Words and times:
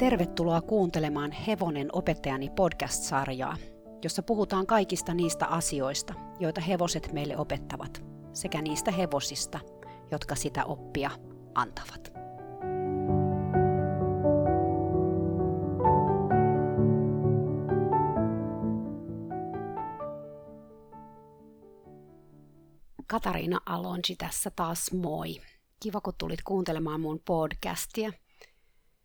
Tervetuloa 0.00 0.60
kuuntelemaan 0.60 1.32
Hevonen 1.32 1.88
opettajani 1.92 2.50
podcast-sarjaa, 2.50 3.56
jossa 4.04 4.22
puhutaan 4.22 4.66
kaikista 4.66 5.14
niistä 5.14 5.46
asioista, 5.46 6.14
joita 6.38 6.60
hevoset 6.60 7.12
meille 7.12 7.36
opettavat, 7.36 8.04
sekä 8.32 8.62
niistä 8.62 8.90
hevosista, 8.90 9.60
jotka 10.10 10.34
sitä 10.34 10.64
oppia 10.64 11.10
antavat. 11.54 12.12
Katariina 23.06 23.60
Alonji 23.66 24.16
tässä 24.18 24.50
taas 24.56 24.92
moi. 24.92 25.40
Kiva, 25.82 26.00
kun 26.00 26.14
tulit 26.18 26.42
kuuntelemaan 26.42 27.00
mun 27.00 27.20
podcastia. 27.24 28.12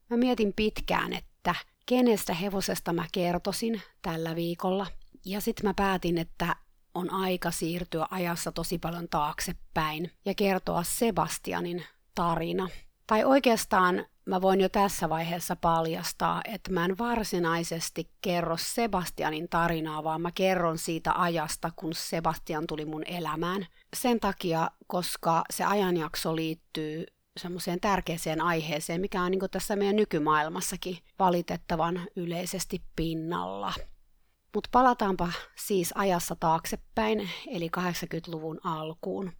Mä 0.09 0.17
mietin 0.17 0.53
pitkään, 0.55 1.13
että 1.13 1.55
kenestä 1.85 2.33
hevosesta 2.33 2.93
mä 2.93 3.05
kertosin 3.11 3.81
tällä 4.01 4.35
viikolla. 4.35 4.87
Ja 5.25 5.41
sitten 5.41 5.65
mä 5.65 5.73
päätin, 5.73 6.17
että 6.17 6.55
on 6.93 7.13
aika 7.13 7.51
siirtyä 7.51 8.05
ajassa 8.11 8.51
tosi 8.51 8.77
paljon 8.77 9.07
taaksepäin 9.09 10.11
ja 10.25 10.33
kertoa 10.33 10.83
Sebastianin 10.83 11.83
tarina. 12.15 12.69
Tai 13.07 13.23
oikeastaan 13.23 14.05
mä 14.25 14.41
voin 14.41 14.61
jo 14.61 14.69
tässä 14.69 15.09
vaiheessa 15.09 15.55
paljastaa, 15.55 16.41
että 16.53 16.71
mä 16.71 16.85
en 16.85 16.97
varsinaisesti 16.97 18.09
kerro 18.21 18.57
Sebastianin 18.57 19.49
tarinaa, 19.49 20.03
vaan 20.03 20.21
mä 20.21 20.31
kerron 20.31 20.77
siitä 20.77 21.13
ajasta, 21.21 21.71
kun 21.75 21.93
Sebastian 21.93 22.67
tuli 22.67 22.85
mun 22.85 23.03
elämään. 23.05 23.67
Sen 23.95 24.19
takia, 24.19 24.71
koska 24.87 25.43
se 25.49 25.63
ajanjakso 25.63 26.35
liittyy 26.35 27.05
semmoiseen 27.37 27.79
tärkeäseen 27.79 28.41
aiheeseen, 28.41 29.01
mikä 29.01 29.21
on 29.21 29.31
niin 29.31 29.41
tässä 29.51 29.75
meidän 29.75 29.95
nykymaailmassakin 29.95 30.97
valitettavan 31.19 32.07
yleisesti 32.15 32.81
pinnalla. 32.95 33.73
Mutta 34.55 34.69
palataanpa 34.71 35.31
siis 35.55 35.91
ajassa 35.95 36.35
taaksepäin, 36.35 37.29
eli 37.47 37.69
80-luvun 37.77 38.59
alkuun. 38.63 39.31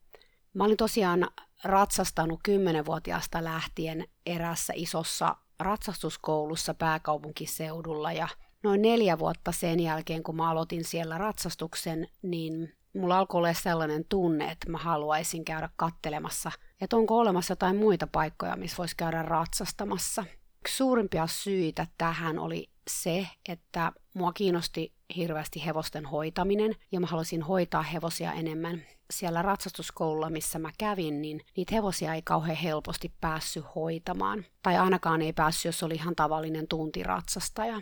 Mä 0.53 0.63
olin 0.63 0.77
tosiaan 0.77 1.27
ratsastanut 1.63 2.39
10-vuotiaasta 2.47 3.43
lähtien 3.43 4.05
erässä 4.25 4.73
isossa 4.75 5.35
ratsastuskoulussa 5.59 6.73
pääkaupunkiseudulla 6.73 8.11
ja 8.11 8.27
noin 8.63 8.81
neljä 8.81 9.19
vuotta 9.19 9.51
sen 9.51 9.79
jälkeen, 9.79 10.23
kun 10.23 10.35
mä 10.35 10.49
aloitin 10.49 10.83
siellä 10.83 11.17
ratsastuksen, 11.17 12.07
niin 12.21 12.75
mulla 12.95 13.19
alkoi 13.19 13.37
olla 13.37 13.53
sellainen 13.53 14.05
tunne, 14.09 14.51
että 14.51 14.69
mä 14.69 14.77
haluaisin 14.77 15.45
käydä 15.45 15.69
kattelemassa, 15.75 16.51
että 16.81 16.95
onko 16.95 17.17
olemassa 17.17 17.51
jotain 17.51 17.75
muita 17.75 18.07
paikkoja, 18.07 18.55
missä 18.55 18.77
voisi 18.77 18.95
käydä 18.97 19.21
ratsastamassa. 19.21 20.25
Yksi 20.61 20.75
suurimpia 20.75 21.27
syitä 21.27 21.87
tähän 21.97 22.39
oli 22.39 22.69
se, 22.87 23.27
että 23.49 23.91
mua 24.13 24.33
kiinnosti 24.33 24.93
hirveästi 25.15 25.65
hevosten 25.65 26.05
hoitaminen 26.05 26.75
ja 26.91 26.99
mä 26.99 27.07
halusin 27.07 27.41
hoitaa 27.41 27.81
hevosia 27.81 28.33
enemmän. 28.33 28.81
Siellä 29.11 29.41
ratsastuskoululla, 29.41 30.29
missä 30.29 30.59
mä 30.59 30.71
kävin, 30.77 31.21
niin 31.21 31.41
niitä 31.57 31.75
hevosia 31.75 32.13
ei 32.13 32.21
kauhean 32.21 32.57
helposti 32.57 33.13
päässyt 33.21 33.65
hoitamaan. 33.75 34.45
Tai 34.61 34.77
ainakaan 34.77 35.21
ei 35.21 35.33
päässyt, 35.33 35.65
jos 35.65 35.83
oli 35.83 35.95
ihan 35.95 36.15
tavallinen 36.15 36.67
tuntiratsastaja. 36.67 37.81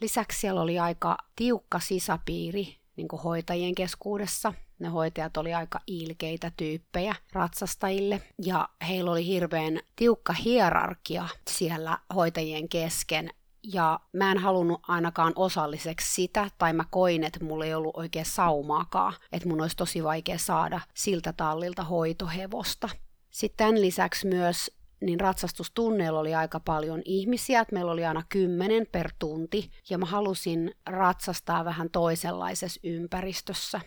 Lisäksi 0.00 0.40
siellä 0.40 0.60
oli 0.60 0.78
aika 0.78 1.16
tiukka 1.36 1.78
sisäpiiri 1.78 2.79
niin 3.00 3.20
hoitajien 3.24 3.74
keskuudessa. 3.74 4.52
Ne 4.78 4.88
hoitajat 4.88 5.36
oli 5.36 5.54
aika 5.54 5.80
ilkeitä 5.86 6.52
tyyppejä 6.56 7.14
ratsastajille 7.32 8.22
ja 8.44 8.68
heillä 8.88 9.10
oli 9.10 9.26
hirveän 9.26 9.80
tiukka 9.96 10.32
hierarkia 10.32 11.28
siellä 11.50 11.98
hoitajien 12.14 12.68
kesken 12.68 13.30
ja 13.72 14.00
mä 14.12 14.32
en 14.32 14.38
halunnut 14.38 14.80
ainakaan 14.88 15.32
osalliseksi 15.36 16.14
sitä, 16.14 16.50
tai 16.58 16.72
mä 16.72 16.84
koin, 16.90 17.24
että 17.24 17.44
mulla 17.44 17.64
ei 17.64 17.74
ollut 17.74 17.96
oikein 17.96 18.24
saumaakaan, 18.24 19.12
että 19.32 19.48
mun 19.48 19.60
olisi 19.60 19.76
tosi 19.76 20.04
vaikea 20.04 20.38
saada 20.38 20.80
siltä 20.94 21.32
tallilta 21.32 21.84
hoitohevosta. 21.84 22.88
Sitten 23.30 23.66
tämän 23.66 23.80
lisäksi 23.80 24.26
myös 24.26 24.79
niin 25.00 25.20
ratsastustunneilla 25.20 26.20
oli 26.20 26.34
aika 26.34 26.60
paljon 26.60 27.02
ihmisiä, 27.04 27.60
että 27.60 27.74
meillä 27.74 27.92
oli 27.92 28.04
aina 28.04 28.22
kymmenen 28.28 28.86
per 28.92 29.10
tunti, 29.18 29.70
ja 29.90 29.98
mä 29.98 30.06
halusin 30.06 30.74
ratsastaa 30.86 31.64
vähän 31.64 31.90
toisenlaisessa 31.90 32.80
ympäristössä. 32.84 33.80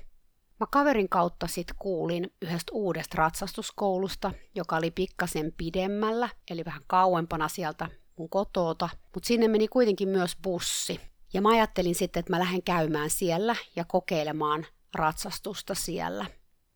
Mä 0.59 0.67
kaverin 0.71 1.09
kautta 1.09 1.47
sitten 1.47 1.75
kuulin 1.79 2.33
yhdestä 2.41 2.71
uudesta 2.73 3.17
ratsastuskoulusta, 3.17 4.31
joka 4.55 4.75
oli 4.75 4.91
pikkasen 4.91 5.53
pidemmällä, 5.57 6.29
eli 6.49 6.65
vähän 6.65 6.83
kauempana 6.87 7.47
sieltä 7.47 7.89
mun 8.15 8.29
kotoota, 8.29 8.89
mutta 9.13 9.27
sinne 9.27 9.47
meni 9.47 9.67
kuitenkin 9.67 10.09
myös 10.09 10.37
bussi. 10.43 10.99
Ja 11.33 11.41
mä 11.41 11.49
ajattelin 11.49 11.95
sitten, 11.95 12.19
että 12.19 12.33
mä 12.33 12.39
lähden 12.39 12.63
käymään 12.63 13.09
siellä 13.09 13.55
ja 13.75 13.85
kokeilemaan 13.85 14.65
ratsastusta 14.95 15.75
siellä. 15.75 16.25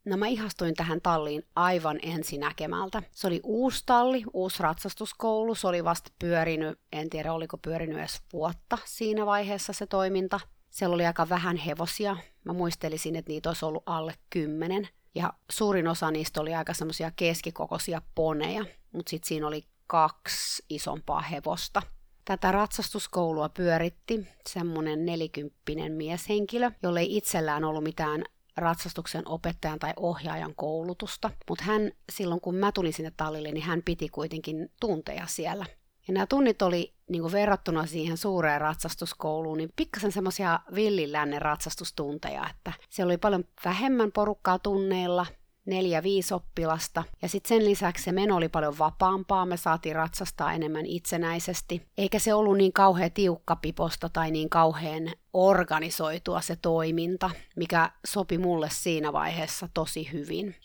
No 0.08 0.16
mä 0.16 0.26
ihastuin 0.26 0.74
tähän 0.74 1.00
talliin 1.00 1.42
aivan 1.56 1.98
ensinäkemältä. 2.02 3.02
Se 3.12 3.26
oli 3.26 3.40
uusi 3.44 3.82
talli, 3.86 4.24
uusi 4.32 4.62
ratsastuskoulu, 4.62 5.54
se 5.54 5.66
oli 5.66 5.84
vasta 5.84 6.10
pyörinyt, 6.18 6.78
en 6.92 7.10
tiedä 7.10 7.32
oliko 7.32 7.58
pyörinyt 7.58 7.98
edes 7.98 8.22
vuotta 8.32 8.78
siinä 8.84 9.26
vaiheessa 9.26 9.72
se 9.72 9.86
toiminta. 9.86 10.40
Siellä 10.70 10.94
oli 10.94 11.06
aika 11.06 11.28
vähän 11.28 11.56
hevosia, 11.56 12.16
mä 12.44 12.52
muistelisin, 12.52 13.16
että 13.16 13.32
niitä 13.32 13.50
olisi 13.50 13.64
ollut 13.64 13.82
alle 13.86 14.14
kymmenen. 14.30 14.88
Ja 15.14 15.32
suurin 15.50 15.88
osa 15.88 16.10
niistä 16.10 16.40
oli 16.40 16.54
aika 16.54 16.74
semmoisia 16.74 17.10
keskikokoisia 17.16 18.02
poneja, 18.14 18.64
mutta 18.92 19.10
sitten 19.10 19.28
siinä 19.28 19.46
oli 19.46 19.64
kaksi 19.86 20.64
isompaa 20.70 21.20
hevosta. 21.20 21.82
Tätä 22.24 22.52
ratsastuskoulua 22.52 23.48
pyöritti 23.48 24.28
semmoinen 24.48 25.06
nelikymppinen 25.06 25.92
mieshenkilö, 25.92 26.70
jolle 26.82 27.00
ei 27.00 27.16
itsellään 27.16 27.64
ollut 27.64 27.84
mitään 27.84 28.24
ratsastuksen 28.60 29.28
opettajan 29.28 29.78
tai 29.78 29.92
ohjaajan 29.96 30.54
koulutusta, 30.54 31.30
mutta 31.48 31.64
hän 31.64 31.92
silloin 32.12 32.40
kun 32.40 32.54
mä 32.54 32.72
tulin 32.72 32.92
sinne 32.92 33.12
tallille, 33.16 33.52
niin 33.52 33.64
hän 33.64 33.82
piti 33.84 34.08
kuitenkin 34.08 34.70
tunteja 34.80 35.26
siellä. 35.26 35.66
Ja 36.08 36.14
nämä 36.14 36.26
tunnit 36.26 36.62
oli 36.62 36.94
niin 37.10 37.22
kuin 37.22 37.32
verrattuna 37.32 37.86
siihen 37.86 38.16
suureen 38.16 38.60
ratsastuskouluun, 38.60 39.58
niin 39.58 39.72
pikkasen 39.76 40.12
semmoisia 40.12 40.60
villilännen 40.74 41.42
ratsastustunteja, 41.42 42.48
että 42.50 42.72
siellä 42.88 43.10
oli 43.10 43.18
paljon 43.18 43.44
vähemmän 43.64 44.12
porukkaa 44.12 44.58
tunneilla, 44.58 45.26
neljä, 45.68 46.02
viisi 46.02 46.34
oppilasta. 46.34 47.04
Ja 47.22 47.28
sitten 47.28 47.48
sen 47.48 47.64
lisäksi 47.64 48.04
se 48.04 48.12
meno 48.12 48.36
oli 48.36 48.48
paljon 48.48 48.78
vapaampaa, 48.78 49.46
me 49.46 49.56
saatiin 49.56 49.96
ratsastaa 49.96 50.52
enemmän 50.52 50.86
itsenäisesti. 50.86 51.82
Eikä 51.98 52.18
se 52.18 52.34
ollut 52.34 52.56
niin 52.56 52.72
kauhean 52.72 53.12
tiukkapiposta 53.12 54.08
tai 54.08 54.30
niin 54.30 54.50
kauhean 54.50 55.10
organisoitua 55.32 56.40
se 56.40 56.56
toiminta, 56.56 57.30
mikä 57.56 57.90
sopi 58.06 58.38
mulle 58.38 58.68
siinä 58.72 59.12
vaiheessa 59.12 59.68
tosi 59.74 60.12
hyvin. 60.12 60.56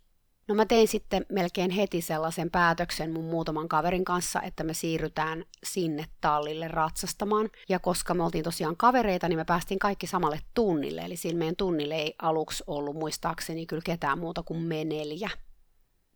No 0.48 0.56
mä 0.56 0.66
tein 0.66 0.88
sitten 0.88 1.26
melkein 1.30 1.72
heti 1.72 2.02
sellaisen 2.02 2.52
päätöksen 2.52 3.14
mun 3.14 3.26
muutaman 3.26 3.70
kaverin 3.70 4.06
kanssa, 4.06 4.42
että 4.42 4.64
me 4.64 4.74
siirrytään 4.74 5.46
sinne 5.64 6.06
tallille 6.22 6.68
ratsastamaan. 6.68 7.50
Ja 7.70 7.80
koska 7.80 8.14
me 8.14 8.24
oltiin 8.24 8.44
tosiaan 8.44 8.78
kavereita, 8.78 9.30
niin 9.30 9.40
me 9.40 9.46
päästiin 9.46 9.80
kaikki 9.80 10.08
samalle 10.08 10.40
tunnille. 10.54 11.02
Eli 11.02 11.16
siinä 11.16 11.40
meidän 11.40 11.56
tunnille 11.56 11.96
ei 11.96 12.16
aluksi 12.22 12.64
ollut 12.68 12.96
muistaakseni 12.96 13.66
kyllä 13.66 13.82
ketään 13.86 14.20
muuta 14.20 14.44
kuin 14.44 14.60
me 14.60 14.84
neljä. 14.84 15.30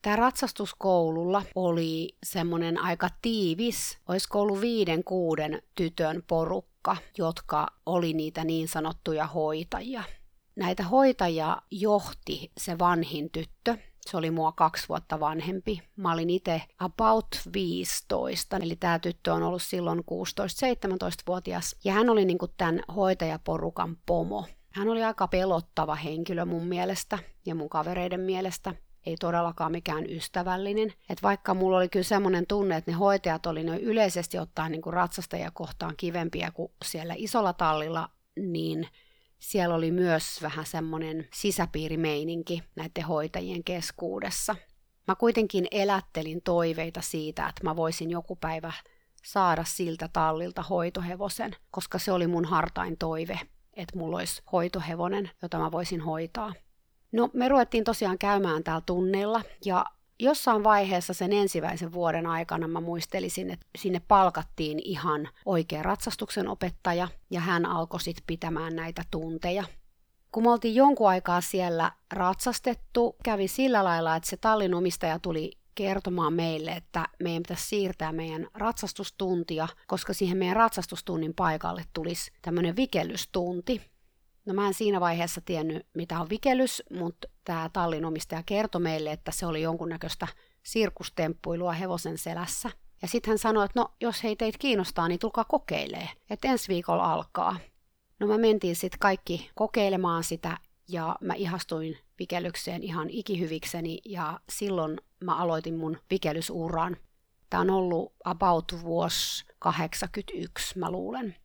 Tämä 0.02 0.16
ratsastuskoululla 0.16 1.44
oli 1.56 2.16
semmoinen 2.24 2.78
aika 2.78 3.10
tiivis, 3.22 3.98
olisiko 4.08 4.42
ollut 4.42 4.62
viiden 4.62 5.04
kuuden 5.04 5.62
tytön 5.76 6.24
porukka, 6.28 6.98
jotka 7.18 7.68
oli 7.86 8.14
niitä 8.14 8.44
niin 8.44 8.68
sanottuja 8.68 9.28
hoitajia. 9.28 10.04
Näitä 10.56 10.84
hoitajia 10.84 11.58
johti 11.72 12.52
se 12.58 12.80
vanhin 12.80 13.30
tyttö, 13.30 13.78
se 14.08 14.18
oli 14.18 14.32
mua 14.32 14.52
kaksi 14.52 14.90
vuotta 14.90 15.20
vanhempi. 15.20 15.82
Mä 15.96 16.14
olin 16.14 16.30
itse 16.30 16.62
about 16.80 17.28
15, 17.54 18.58
eli 18.58 18.76
tämä 18.76 19.00
tyttö 19.00 19.34
on 19.34 19.44
ollut 19.44 19.62
silloin 19.62 20.00
16-17-vuotias. 20.00 21.76
Ja 21.84 21.94
hän 21.94 22.10
oli 22.10 22.26
niinku 22.26 22.48
tämän 22.48 22.80
hoitajaporukan 22.96 23.98
pomo. 24.06 24.46
Hän 24.70 24.90
oli 24.90 25.04
aika 25.04 25.28
pelottava 25.28 25.96
henkilö 25.96 26.46
mun 26.46 26.68
mielestä 26.68 27.20
ja 27.46 27.56
mun 27.56 27.70
kavereiden 27.70 28.20
mielestä 28.20 28.74
ei 29.06 29.16
todellakaan 29.20 29.72
mikään 29.72 30.10
ystävällinen. 30.10 30.94
Et 31.10 31.24
vaikka 31.24 31.54
mulla 31.54 31.78
oli 31.78 31.90
kyllä 31.90 32.04
semmoinen 32.04 32.48
tunne, 32.48 32.78
että 32.78 32.92
ne 32.92 32.98
hoitajat 32.98 33.46
oli 33.46 33.64
noin 33.64 33.80
yleisesti 33.80 34.40
ottaa 34.40 34.70
niin 34.70 34.82
kuin 34.82 34.94
ratsastajia 34.94 35.52
kohtaan 35.52 35.94
kivempiä 35.98 36.52
kuin 36.52 36.72
siellä 36.86 37.14
isolla 37.18 37.54
tallilla, 37.54 38.10
niin 38.40 38.88
siellä 39.40 39.76
oli 39.76 39.92
myös 39.92 40.42
vähän 40.42 40.66
semmoinen 40.66 41.28
sisäpiirimeininki 41.34 42.64
näiden 42.76 43.04
hoitajien 43.04 43.64
keskuudessa. 43.64 44.56
Mä 45.08 45.16
kuitenkin 45.16 45.68
elättelin 45.72 46.42
toiveita 46.42 47.02
siitä, 47.02 47.48
että 47.48 47.64
mä 47.64 47.76
voisin 47.76 48.12
joku 48.12 48.36
päivä 48.36 48.74
saada 49.24 49.64
siltä 49.64 50.10
tallilta 50.14 50.64
hoitohevosen, 50.64 51.56
koska 51.72 52.00
se 52.00 52.12
oli 52.12 52.28
mun 52.28 52.46
hartain 52.46 52.98
toive, 52.98 53.40
että 53.74 53.98
mulla 53.98 54.18
olisi 54.18 54.42
hoitohevonen, 54.52 55.32
jota 55.42 55.60
mä 55.60 55.72
voisin 55.72 56.02
hoitaa. 56.02 56.54
No 57.12 57.30
me 57.34 57.50
ruvettiin 57.50 57.84
tosiaan 57.84 58.18
käymään 58.18 58.64
täällä 58.64 58.84
tunneilla 58.86 59.42
ja 59.66 59.86
jossain 60.20 60.64
vaiheessa 60.64 61.14
sen 61.14 61.34
ensimmäisen 61.34 61.94
vuoden 61.94 62.26
aikana 62.26 62.68
mä 62.68 62.82
muistelisin, 62.82 63.50
että 63.50 63.66
sinne 63.78 64.02
palkattiin 64.08 64.80
ihan 64.84 65.30
oikea 65.46 65.84
ratsastuksen 65.84 66.48
opettaja 66.48 67.08
ja 67.30 67.40
hän 67.40 67.66
alkoi 67.66 68.02
sitten 68.02 68.24
pitämään 68.28 68.76
näitä 68.76 69.04
tunteja. 69.12 69.64
Kun 70.32 70.44
me 70.44 70.52
oltiin 70.52 70.76
jonkun 70.76 71.10
aikaa 71.10 71.42
siellä 71.42 71.92
ratsastettu, 72.14 73.16
kävi 73.24 73.48
sillä 73.48 73.84
lailla, 73.84 74.16
että 74.16 74.30
se 74.30 74.38
tallin 74.38 74.74
omistaja 74.74 75.20
tuli 75.20 75.52
kertomaan 75.76 76.34
meille, 76.34 76.72
että 76.72 77.08
meidän 77.24 77.44
pitäisi 77.44 77.68
siirtää 77.68 78.12
meidän 78.12 78.48
ratsastustuntia, 78.54 79.68
koska 79.88 80.14
siihen 80.14 80.38
meidän 80.38 80.56
ratsastustunnin 80.56 81.34
paikalle 81.34 81.84
tulisi 81.94 82.32
tämmöinen 82.42 82.76
vikellystunti. 82.76 83.97
No 84.48 84.54
mä 84.54 84.68
en 84.68 84.74
siinä 84.74 85.00
vaiheessa 85.00 85.42
tiennyt, 85.42 85.88
mitä 85.94 86.20
on 86.20 86.30
vikellys, 86.30 86.84
mutta 86.92 87.28
tämä 87.44 87.70
tallin 87.74 88.06
omistaja 88.06 88.44
kertoi 88.46 88.82
meille, 88.82 89.12
että 89.12 89.32
se 89.32 89.46
oli 89.46 89.62
jonkunnäköistä 89.62 90.28
sirkustemppuilua 90.64 91.72
hevosen 91.72 92.18
selässä. 92.18 92.70
Ja 93.02 93.08
sitten 93.08 93.32
hän 93.32 93.38
sanoi, 93.38 93.66
että 93.66 93.80
no, 93.80 93.94
jos 94.02 94.24
hei 94.24 94.36
teitä 94.36 94.58
kiinnostaa, 94.58 95.08
niin 95.08 95.20
tulkaa 95.20 95.44
kokeilee, 95.44 96.10
että 96.30 96.48
ensi 96.48 96.68
viikolla 96.68 97.14
alkaa. 97.14 97.58
No 98.20 98.28
mä 98.28 98.38
mentiin 98.38 98.76
sitten 98.76 99.00
kaikki 99.00 99.50
kokeilemaan 99.56 100.24
sitä 100.24 100.58
ja 100.88 101.16
mä 101.22 101.34
ihastuin 101.34 101.98
vikellykseen 102.20 102.84
ihan 102.84 103.10
ikihyvikseni 103.10 104.00
ja 104.06 104.40
silloin 104.50 104.98
mä 105.24 105.36
aloitin 105.36 105.78
mun 105.78 105.98
vikelysuran. 106.10 106.98
Tämä 107.50 107.62
on 107.62 107.70
ollut 107.70 108.14
about 108.26 108.76
vuosi 108.84 109.46
81, 109.60 110.80
mä 110.80 110.92
luulen. 110.92 111.36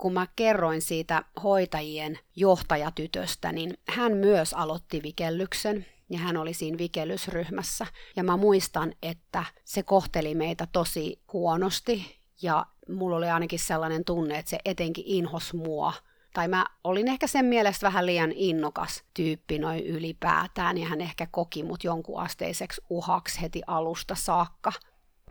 Kun 0.00 0.12
mä 0.12 0.26
kerroin 0.36 0.82
siitä 0.82 1.24
hoitajien 1.42 2.18
johtajatytöstä, 2.36 3.52
niin 3.52 3.78
hän 3.88 4.12
myös 4.12 4.54
aloitti 4.54 5.02
vikellyksen 5.02 5.86
ja 6.10 6.18
hän 6.18 6.36
oli 6.36 6.54
siinä 6.54 6.78
vikellysryhmässä. 6.78 7.86
Ja 8.16 8.24
mä 8.24 8.36
muistan, 8.36 8.92
että 9.02 9.44
se 9.64 9.82
kohteli 9.82 10.34
meitä 10.34 10.66
tosi 10.72 11.20
huonosti 11.32 12.18
ja 12.42 12.66
mulla 12.88 13.16
oli 13.16 13.28
ainakin 13.28 13.58
sellainen 13.58 14.04
tunne, 14.04 14.38
että 14.38 14.50
se 14.50 14.58
etenkin 14.64 15.04
inhos 15.06 15.54
mua– 15.54 15.92
tai 16.34 16.48
mä 16.48 16.66
olin 16.84 17.08
ehkä 17.08 17.26
sen 17.26 17.44
mielestä 17.44 17.86
vähän 17.86 18.06
liian 18.06 18.32
innokas 18.32 19.04
tyyppi 19.14 19.58
noin 19.58 19.86
ylipäätään, 19.86 20.78
ja 20.78 20.88
hän 20.88 21.00
ehkä 21.00 21.26
koki 21.30 21.62
mut 21.62 21.84
jonkun 21.84 22.20
asteiseksi 22.20 22.80
uhaksi 22.90 23.40
heti 23.40 23.62
alusta 23.66 24.14
saakka. 24.14 24.72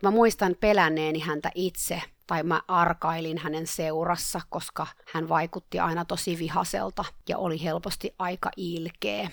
Mä 0.02 0.10
muistan 0.10 0.56
pelänneeni 0.60 1.18
häntä 1.18 1.50
itse, 1.54 2.02
tai 2.26 2.42
mä 2.42 2.62
arkailin 2.68 3.38
hänen 3.38 3.66
seurassa, 3.66 4.40
koska 4.48 4.86
hän 5.12 5.28
vaikutti 5.28 5.78
aina 5.78 6.04
tosi 6.04 6.38
vihaselta 6.38 7.04
ja 7.28 7.38
oli 7.38 7.62
helposti 7.62 8.14
aika 8.18 8.50
ilkeä. 8.56 9.30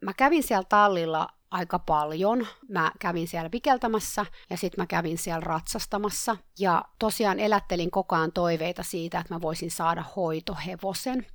Mä 0.00 0.12
kävin 0.12 0.42
siellä 0.42 0.66
tallilla 0.68 1.28
aika 1.50 1.78
paljon. 1.78 2.46
Mä 2.68 2.92
kävin 2.98 3.28
siellä 3.28 3.50
vikeltämässä 3.52 4.26
ja 4.50 4.56
sitten 4.56 4.82
mä 4.82 4.86
kävin 4.86 5.18
siellä 5.18 5.40
ratsastamassa. 5.40 6.36
Ja 6.58 6.84
tosiaan 6.98 7.40
elättelin 7.40 7.90
koko 7.90 8.16
ajan 8.16 8.32
toiveita 8.32 8.82
siitä, 8.82 9.18
että 9.18 9.34
mä 9.34 9.40
voisin 9.40 9.70
saada 9.70 10.04
hoitohevosen. 10.16 11.26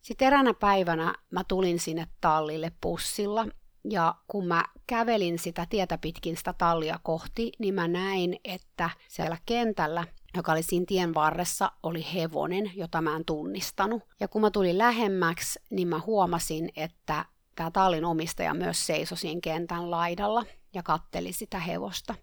Sitten 0.00 0.26
eräänä 0.26 0.54
päivänä 0.54 1.14
mä 1.30 1.44
tulin 1.44 1.80
sinne 1.80 2.06
tallille 2.20 2.72
pussilla 2.80 3.46
ja 3.90 4.14
kun 4.28 4.46
mä 4.46 4.64
kävelin 4.86 5.38
sitä 5.38 5.66
tietä 5.70 5.98
pitkin 5.98 6.36
sitä 6.36 6.54
tallia 6.58 6.98
kohti, 7.02 7.52
niin 7.58 7.74
mä 7.74 7.88
näin, 7.88 8.36
että 8.44 8.90
siellä 9.08 9.36
kentällä 9.46 10.04
joka 10.36 10.52
oli 10.52 10.62
siinä 10.62 10.86
tien 10.88 11.14
varressa, 11.14 11.72
oli 11.82 12.06
hevonen, 12.14 12.70
jota 12.74 13.02
mä 13.02 13.16
en 13.16 13.24
tunnistanut. 13.24 14.02
Ja 14.20 14.28
kun 14.28 14.40
mä 14.40 14.50
tulin 14.50 14.78
lähemmäksi, 14.78 15.60
niin 15.70 15.88
mä 15.88 16.00
huomasin, 16.06 16.70
että 16.76 17.24
tämä 17.54 17.70
tallin 17.70 18.04
omistaja 18.04 18.54
myös 18.54 18.86
seisoi 18.86 19.18
siinä 19.18 19.40
kentän 19.40 19.90
laidalla 19.90 20.44
ja 20.74 20.82
katteli 20.82 21.32
sitä 21.32 21.58
hevosta. 21.58 22.14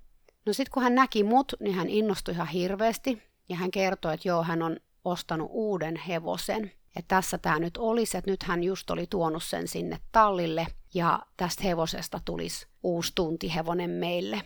No 0.46 0.54
sitten 0.54 0.72
kun 0.74 0.84
hän 0.84 0.96
näki 0.96 1.24
mut, 1.24 1.54
niin 1.60 1.76
hän 1.76 1.90
innostui 1.90 2.34
ihan 2.34 2.48
hirveästi 2.48 3.24
ja 3.50 3.56
hän 3.56 3.72
kertoi, 3.72 4.14
että 4.14 4.28
joo, 4.28 4.44
hän 4.44 4.62
on 4.62 4.78
ostanut 5.06 5.50
uuden 5.52 5.96
hevosen. 5.96 6.72
Että 6.96 7.16
tässä 7.16 7.38
tämä 7.38 7.60
nyt 7.60 7.78
olisi, 7.78 8.18
että 8.18 8.32
nyt 8.32 8.44
hän 8.44 8.64
just 8.64 8.90
oli 8.90 9.08
tuonut 9.08 9.44
sen 9.44 9.68
sinne 9.68 10.00
tallille 10.12 10.68
ja 10.94 11.20
tästä 11.38 11.64
hevosesta 11.64 12.22
tulisi 12.26 12.68
uusi 12.84 13.12
tuntihevonen 13.16 13.90
meille. 13.90 14.42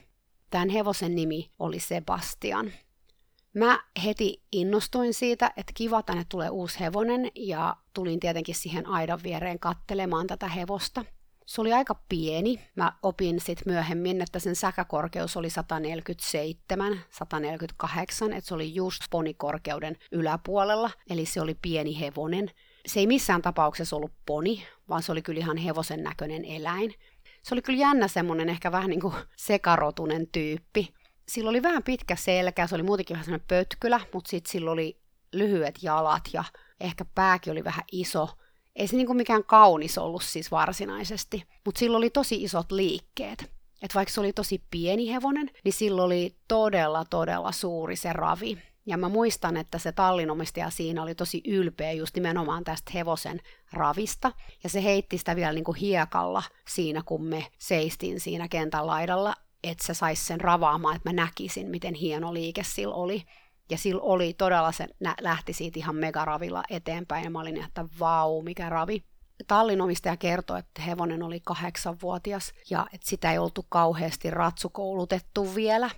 Tämän 0.49 0.69
hevosen 0.69 1.15
nimi 1.15 1.51
oli 1.59 1.79
Sebastian. 1.79 2.71
Mä 3.53 3.83
heti 4.03 4.41
innostuin 4.51 5.13
siitä, 5.13 5.51
että 5.57 5.71
kiva, 5.75 6.03
tänne 6.03 6.25
tulee 6.29 6.49
uusi 6.49 6.79
hevonen 6.79 7.31
ja 7.35 7.75
tulin 7.93 8.19
tietenkin 8.19 8.55
siihen 8.55 8.87
aidan 8.87 9.19
viereen 9.23 9.59
kattelemaan 9.59 10.27
tätä 10.27 10.47
hevosta. 10.47 11.05
Se 11.45 11.61
oli 11.61 11.73
aika 11.73 11.95
pieni. 12.09 12.59
Mä 12.75 12.93
opin 13.03 13.39
sitten 13.39 13.73
myöhemmin, 13.73 14.21
että 14.21 14.39
sen 14.39 14.55
säkäkorkeus 14.55 15.37
oli 15.37 15.49
147, 15.49 16.99
148, 17.09 18.33
että 18.33 18.47
se 18.47 18.53
oli 18.53 18.75
just 18.75 19.03
ponikorkeuden 19.09 19.97
yläpuolella, 20.11 20.89
eli 21.09 21.25
se 21.25 21.41
oli 21.41 21.55
pieni 21.61 21.99
hevonen. 21.99 22.51
Se 22.85 22.99
ei 22.99 23.07
missään 23.07 23.41
tapauksessa 23.41 23.95
ollut 23.95 24.13
poni, 24.25 24.63
vaan 24.89 25.03
se 25.03 25.11
oli 25.11 25.21
kyllä 25.21 25.39
ihan 25.39 25.57
hevosen 25.57 26.03
näköinen 26.03 26.45
eläin. 26.45 26.93
Se 27.43 27.55
oli 27.55 27.61
kyllä 27.61 27.79
jännä 27.79 28.07
semmonen 28.07 28.49
ehkä 28.49 28.71
vähän 28.71 28.89
niin 28.89 29.01
kuin 29.01 29.13
sekarotunen 29.35 30.27
tyyppi 30.27 30.93
sillä 31.29 31.49
oli 31.49 31.63
vähän 31.63 31.83
pitkä 31.83 32.15
selkä, 32.15 32.67
se 32.67 32.75
oli 32.75 32.83
muutenkin 32.83 33.13
vähän 33.13 33.25
sellainen 33.25 33.47
pötkylä, 33.47 33.99
mutta 34.13 34.29
sitten 34.29 34.51
sillä 34.51 34.71
oli 34.71 34.99
lyhyet 35.33 35.83
jalat 35.83 36.23
ja 36.33 36.43
ehkä 36.79 37.05
pääkin 37.15 37.51
oli 37.51 37.63
vähän 37.63 37.83
iso. 37.91 38.29
Ei 38.75 38.87
se 38.87 38.95
niinku 38.95 39.13
mikään 39.13 39.43
kaunis 39.43 39.97
ollut 39.97 40.23
siis 40.23 40.51
varsinaisesti, 40.51 41.43
mutta 41.65 41.79
sillä 41.79 41.97
oli 41.97 42.09
tosi 42.09 42.43
isot 42.43 42.71
liikkeet. 42.71 43.51
Et 43.81 43.95
vaikka 43.95 44.13
se 44.13 44.19
oli 44.19 44.33
tosi 44.33 44.63
pieni 44.71 45.13
hevonen, 45.13 45.49
niin 45.63 45.73
sillä 45.73 46.03
oli 46.03 46.35
todella, 46.47 47.05
todella 47.05 47.51
suuri 47.51 47.95
se 47.95 48.13
ravi. 48.13 48.57
Ja 48.85 48.97
mä 48.97 49.09
muistan, 49.09 49.57
että 49.57 49.77
se 49.77 49.91
tallinomistaja 49.91 50.69
siinä 50.69 51.03
oli 51.03 51.15
tosi 51.15 51.41
ylpeä 51.47 51.91
just 51.91 52.15
nimenomaan 52.15 52.63
tästä 52.63 52.91
hevosen 52.93 53.39
ravista. 53.73 54.31
Ja 54.63 54.69
se 54.69 54.83
heitti 54.83 55.17
sitä 55.17 55.35
vielä 55.35 55.53
niin 55.53 55.63
kuin 55.63 55.77
hiekalla 55.77 56.43
siinä, 56.67 57.01
kun 57.05 57.25
me 57.25 57.47
seistiin 57.57 58.19
siinä 58.19 58.47
kentän 58.47 58.87
laidalla 58.87 59.33
että 59.63 59.85
se 59.85 59.93
saisi 59.93 60.25
sen 60.25 60.41
ravaamaan, 60.41 60.95
että 60.95 61.09
mä 61.09 61.13
näkisin, 61.13 61.69
miten 61.69 61.93
hieno 61.93 62.33
liike 62.33 62.63
sillä 62.63 62.95
oli. 62.95 63.23
Ja 63.69 63.77
sillä 63.77 64.01
oli 64.01 64.33
todella, 64.33 64.71
se 64.71 64.87
lähti 65.21 65.53
siitä 65.53 65.79
ihan 65.79 65.95
megaravilla 65.95 66.63
eteenpäin, 66.69 67.23
ja 67.23 67.29
mä 67.29 67.39
olin, 67.39 67.63
että 67.63 67.85
vau, 67.99 68.41
mikä 68.41 68.69
ravi. 68.69 69.03
Tallinomistaja 69.47 70.17
kertoi, 70.17 70.59
että 70.59 70.81
hevonen 70.81 71.23
oli 71.23 71.39
kahdeksanvuotias, 71.45 72.53
ja 72.69 72.87
että 72.93 73.09
sitä 73.09 73.31
ei 73.31 73.37
oltu 73.37 73.65
kauheasti 73.69 74.31
ratsukoulutettu 74.31 75.55
vielä. 75.55 75.89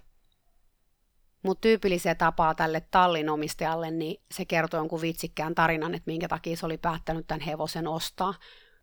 Mutta 1.44 1.62
tyypillisiä 1.62 2.16
tapaa 2.16 2.56
tälle 2.56 2.82
tallinomistajalle, 2.92 3.92
niin 3.92 4.22
se 4.32 4.46
kertoi 4.46 4.80
jonkun 4.80 5.01
vitsikkään 5.01 5.56
tarinan, 5.56 5.96
että 5.96 6.12
minkä 6.12 6.28
takia 6.28 6.58
se 6.58 6.66
oli 6.66 6.78
päättänyt 6.78 7.28
tämän 7.28 7.42
hevosen 7.42 7.88
ostaa. 7.88 8.34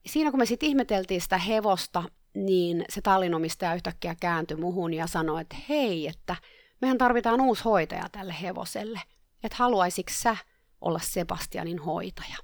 Siinä 0.06 0.30
kun 0.30 0.38
me 0.38 0.46
sitten 0.46 0.68
ihmeteltiin 0.68 1.20
sitä 1.20 1.38
hevosta, 1.38 2.02
niin 2.34 2.84
se 2.88 3.00
tallinomistaja 3.00 3.74
yhtäkkiä 3.74 4.14
kääntyi 4.20 4.56
muhun 4.56 4.94
ja 4.94 5.06
sanoi, 5.06 5.40
että 5.40 5.56
hei, 5.68 6.08
että 6.08 6.36
mehän 6.82 6.98
tarvitaan 6.98 7.40
uusi 7.40 7.64
hoitaja 7.64 8.08
tälle 8.12 8.34
hevoselle. 8.42 9.00
Että 9.44 9.56
haluaisitko 9.58 10.12
sä 10.14 10.36
olla 10.80 11.00
Sebastianin 11.02 11.78
hoitaja? 11.78 12.36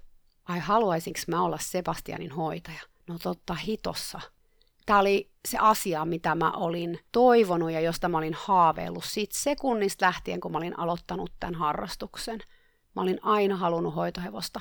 Ai 0.49 0.59
haluaisinko 0.59 1.21
mä 1.29 1.43
olla 1.43 1.59
Sebastianin 1.61 2.33
hoitaja? 2.33 2.81
No 3.07 3.19
totta 3.23 3.55
hitossa. 3.55 4.21
Tämä 4.87 4.99
oli 4.99 5.31
se 5.49 5.59
asia, 5.61 6.05
mitä 6.05 6.35
mä 6.35 6.51
olin 6.51 6.99
toivonut 7.13 7.71
ja 7.71 7.81
josta 7.81 8.09
mä 8.09 8.19
olin 8.19 8.37
haaveillut 8.39 9.05
siitä 9.05 9.39
sekunnista 9.39 10.07
lähtien, 10.07 10.41
kun 10.41 10.53
mä 10.53 10.59
olin 10.59 10.79
aloittanut 10.79 11.33
tämän 11.41 11.55
harrastuksen. 11.55 12.41
Mä 12.97 13.03
olin 13.03 13.19
aina 13.23 13.57
halunnut 13.57 13.95
hoitohevosta. 13.95 14.61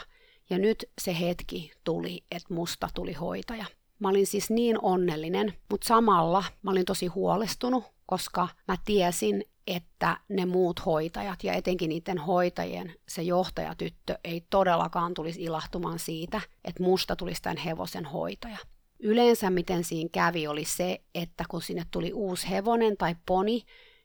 Ja 0.50 0.58
nyt 0.58 0.86
se 1.02 1.20
hetki 1.20 1.72
tuli, 1.84 2.24
että 2.32 2.54
musta 2.54 2.90
tuli 2.94 3.14
hoitaja. 3.14 3.66
Mä 4.00 4.10
olin 4.10 4.28
siis 4.28 4.50
niin 4.50 4.78
onnellinen, 4.82 5.54
mutta 5.70 5.88
samalla 5.88 6.44
mä 6.62 6.72
olin 6.72 6.86
tosi 6.86 7.08
huolestunut, 7.08 7.84
koska 8.06 8.48
mä 8.68 8.76
tiesin, 8.86 9.44
että 9.68 10.18
ne 10.30 10.46
muut 10.46 10.86
hoitajat 10.86 11.44
ja 11.44 11.54
etenkin 11.54 11.90
niiden 11.90 12.18
hoitajien 12.18 12.94
se 13.08 13.22
johtajatyttö 13.22 14.20
ei 14.24 14.44
todellakaan 14.50 15.14
tulisi 15.14 15.44
ilahtumaan 15.44 16.00
siitä, 16.00 16.42
että 16.66 16.84
musta 16.84 17.16
tulisi 17.16 17.42
tämän 17.42 17.58
hevosen 17.58 18.06
hoitaja. 18.06 18.58
Yleensä 19.00 19.50
miten 19.50 19.84
siinä 19.84 20.10
kävi 20.12 20.48
oli 20.48 20.66
se, 20.66 21.02
että 21.16 21.44
kun 21.50 21.62
sinne 21.62 21.86
tuli 21.92 22.14
uusi 22.14 22.50
hevonen 22.50 22.98
tai 22.98 23.16
poni, 23.26 23.62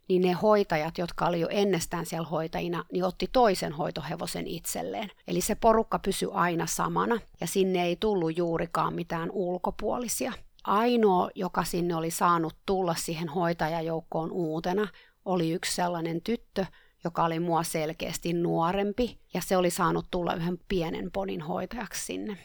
niin 0.09 0.23
ne 0.23 0.33
hoitajat, 0.33 0.99
jotka 0.99 1.27
oli 1.27 1.41
jo 1.41 1.49
ennestään 1.51 2.07
siellä 2.07 2.29
hoitajina, 2.29 2.85
niin 2.93 3.05
otti 3.05 3.29
toisen 3.33 3.73
hoitohevosen 3.73 4.47
itselleen. 4.47 5.11
Eli 5.27 5.41
se 5.41 5.55
porukka 5.55 5.99
pysyi 5.99 6.29
aina 6.33 6.67
samana 6.67 7.21
ja 7.41 7.47
sinne 7.47 7.85
ei 7.85 7.97
tullut 7.97 8.37
juurikaan 8.37 8.95
mitään 8.95 9.31
ulkopuolisia. 9.31 10.33
Ainoa, 10.65 11.31
joka 11.35 11.65
sinne 11.65 11.95
oli 11.97 12.11
saanut 12.11 12.57
tulla 12.67 12.95
siihen 12.95 13.29
hoitajajoukkoon 13.29 14.33
uutena, 14.33 14.89
oli 15.25 15.51
yksi 15.51 15.75
sellainen 15.75 16.23
tyttö, 16.23 16.67
joka 17.05 17.25
oli 17.25 17.41
mua 17.41 17.63
selkeästi 17.63 18.33
nuorempi, 18.33 19.21
ja 19.35 19.41
se 19.41 19.57
oli 19.57 19.71
saanut 19.71 20.07
tulla 20.11 20.35
yhden 20.35 20.59
pienen 20.69 21.11
ponin 21.11 21.43
hoitajaksi 21.43 22.05
sinne. 22.05 22.39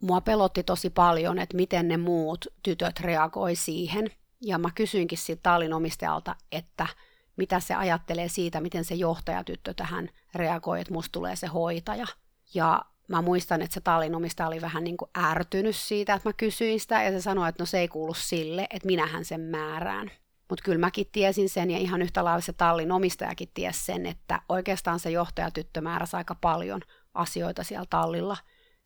Mua 0.00 0.20
pelotti 0.20 0.62
tosi 0.62 0.90
paljon, 0.90 1.38
että 1.38 1.56
miten 1.56 1.88
ne 1.88 1.96
muut 1.96 2.46
tytöt 2.62 3.00
reagoi 3.00 3.56
siihen, 3.56 4.10
Ja 4.44 4.58
mä 4.58 4.68
kysyinkin 4.74 5.18
siltä 5.18 5.40
tallin 5.42 5.72
omistajalta, 5.72 6.36
että 6.52 6.86
mitä 7.36 7.60
se 7.60 7.74
ajattelee 7.74 8.28
siitä, 8.28 8.60
miten 8.60 8.84
se 8.84 8.94
johtajatyttö 8.94 9.74
tähän 9.74 10.08
reagoi, 10.34 10.80
että 10.80 10.92
musta 10.92 11.12
tulee 11.12 11.36
se 11.36 11.46
hoitaja. 11.46 12.06
Ja 12.54 12.84
mä 13.08 13.22
muistan, 13.22 13.62
että 13.62 13.74
se 13.74 13.80
tallin 13.80 14.14
omistaja 14.14 14.46
oli 14.46 14.60
vähän 14.60 14.84
niin 14.84 14.96
kuin 14.96 15.10
ärtynyt 15.18 15.76
siitä, 15.76 16.14
että 16.14 16.28
mä 16.28 16.32
kysyin 16.32 16.80
sitä, 16.80 17.02
ja 17.02 17.10
se 17.10 17.20
sanoi, 17.20 17.48
että 17.48 17.62
no 17.62 17.66
se 17.66 17.78
ei 17.78 17.88
kuulu 17.88 18.14
sille, 18.14 18.66
että 18.70 18.86
minähän 18.86 19.24
sen 19.24 19.40
määrään. 19.40 20.10
Mutta 20.52 20.64
kyllä 20.64 20.78
mäkin 20.78 21.06
tiesin 21.12 21.48
sen, 21.48 21.70
ja 21.70 21.78
ihan 21.78 22.02
yhtä 22.02 22.24
lailla 22.24 22.40
se 22.40 22.52
tallin 22.52 22.92
omistajakin 22.92 23.48
tiesi 23.54 23.84
sen, 23.84 24.06
että 24.06 24.40
oikeastaan 24.48 25.00
se 25.00 25.10
johtajatyttö 25.10 25.80
määräsi 25.80 26.16
aika 26.16 26.34
paljon 26.34 26.80
asioita 27.14 27.64
siellä 27.64 27.86
tallilla. 27.90 28.36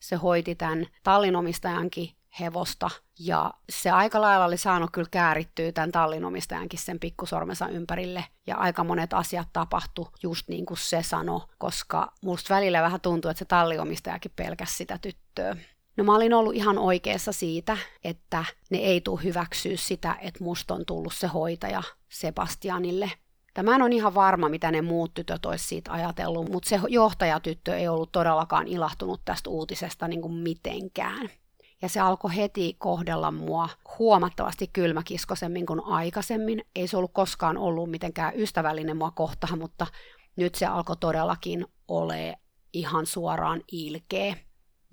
Se 0.00 0.16
hoiti 0.16 0.54
tämän 0.54 0.86
tallin 1.02 1.36
omistajankin 1.36 2.10
hevosta. 2.40 2.90
Ja 3.18 3.50
se 3.70 3.90
aika 3.90 4.20
lailla 4.20 4.44
oli 4.44 4.56
saanut 4.56 4.90
kyllä 4.92 5.08
käärittyä 5.10 5.72
tämän 5.72 5.92
tallinomistajankin 5.92 6.78
sen 6.78 7.00
pikkusormensa 7.00 7.68
ympärille. 7.68 8.24
Ja 8.46 8.56
aika 8.56 8.84
monet 8.84 9.12
asiat 9.12 9.48
tapahtu 9.52 10.08
just 10.22 10.48
niin 10.48 10.66
kuin 10.66 10.78
se 10.78 11.02
sanoi, 11.02 11.40
koska 11.58 12.12
musta 12.22 12.54
välillä 12.54 12.82
vähän 12.82 13.00
tuntuu, 13.00 13.30
että 13.30 13.38
se 13.38 13.44
tallinomistajakin 13.44 14.32
pelkäsi 14.36 14.74
sitä 14.74 14.98
tyttöä. 14.98 15.56
No 15.96 16.04
mä 16.04 16.14
olin 16.14 16.34
ollut 16.34 16.54
ihan 16.54 16.78
oikeassa 16.78 17.32
siitä, 17.32 17.76
että 18.04 18.44
ne 18.70 18.78
ei 18.78 19.00
tule 19.00 19.22
hyväksyä 19.24 19.76
sitä, 19.76 20.16
että 20.20 20.44
musta 20.44 20.74
on 20.74 20.86
tullut 20.86 21.14
se 21.14 21.26
hoitaja 21.26 21.82
Sebastianille. 22.08 23.10
Tämä 23.54 23.84
on 23.84 23.92
ihan 23.92 24.14
varma, 24.14 24.48
mitä 24.48 24.70
ne 24.70 24.82
muut 24.82 25.14
tytöt 25.14 25.46
olisi 25.46 25.66
siitä 25.66 25.92
ajatellut, 25.92 26.48
mutta 26.48 26.68
se 26.68 26.80
johtajatyttö 26.88 27.76
ei 27.76 27.88
ollut 27.88 28.12
todellakaan 28.12 28.68
ilahtunut 28.68 29.20
tästä 29.24 29.50
uutisesta 29.50 30.08
niin 30.08 30.22
kuin 30.22 30.34
mitenkään 30.34 31.30
ja 31.82 31.88
se 31.88 32.00
alkoi 32.00 32.36
heti 32.36 32.76
kohdella 32.78 33.30
mua 33.30 33.68
huomattavasti 33.98 34.70
kylmäkiskosemmin 34.72 35.66
kuin 35.66 35.84
aikaisemmin. 35.84 36.64
Ei 36.76 36.88
se 36.88 36.96
ollut 36.96 37.12
koskaan 37.12 37.58
ollut 37.58 37.90
mitenkään 37.90 38.32
ystävällinen 38.36 38.96
mua 38.96 39.10
kohtaan, 39.10 39.58
mutta 39.58 39.86
nyt 40.36 40.54
se 40.54 40.66
alkoi 40.66 40.96
todellakin 40.96 41.66
ole 41.88 42.36
ihan 42.72 43.06
suoraan 43.06 43.62
ilkeä. 43.72 44.36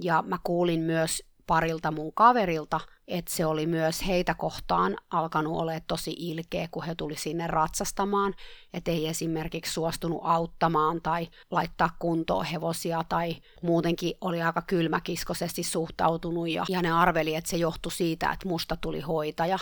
Ja 0.03 0.24
mä 0.27 0.38
kuulin 0.43 0.79
myös 0.79 1.24
parilta 1.48 1.91
mun 1.91 2.13
kaverilta, 2.13 2.79
että 3.07 3.33
se 3.33 3.45
oli 3.45 3.65
myös 3.65 4.07
heitä 4.07 4.33
kohtaan 4.33 4.98
alkanut 5.10 5.57
olla 5.57 5.72
tosi 5.88 6.15
ilkeä, 6.17 6.67
kun 6.72 6.83
he 6.83 6.95
tuli 6.95 7.15
sinne 7.15 7.48
ratsastamaan, 7.48 8.33
että 8.74 8.91
ei 8.91 9.07
esimerkiksi 9.07 9.74
suostunut 9.74 10.22
auttamaan 10.24 11.01
tai 11.01 11.27
laittaa 11.51 11.89
kuntoon 12.00 12.45
hevosia 12.45 13.03
tai 13.10 13.36
muutenkin 13.62 14.13
oli 14.22 14.41
aika 14.41 14.62
kylmäkiskoisesti 14.62 15.63
suhtautunut 15.63 16.50
ja, 16.50 16.65
ja 16.69 16.81
ne 16.81 16.91
arveli, 16.91 17.36
että 17.36 17.50
se 17.50 17.57
johtui 17.57 17.91
siitä, 17.91 18.31
että 18.31 18.48
musta 18.48 18.77
tuli 18.77 19.01
hoitaja. 19.01 19.60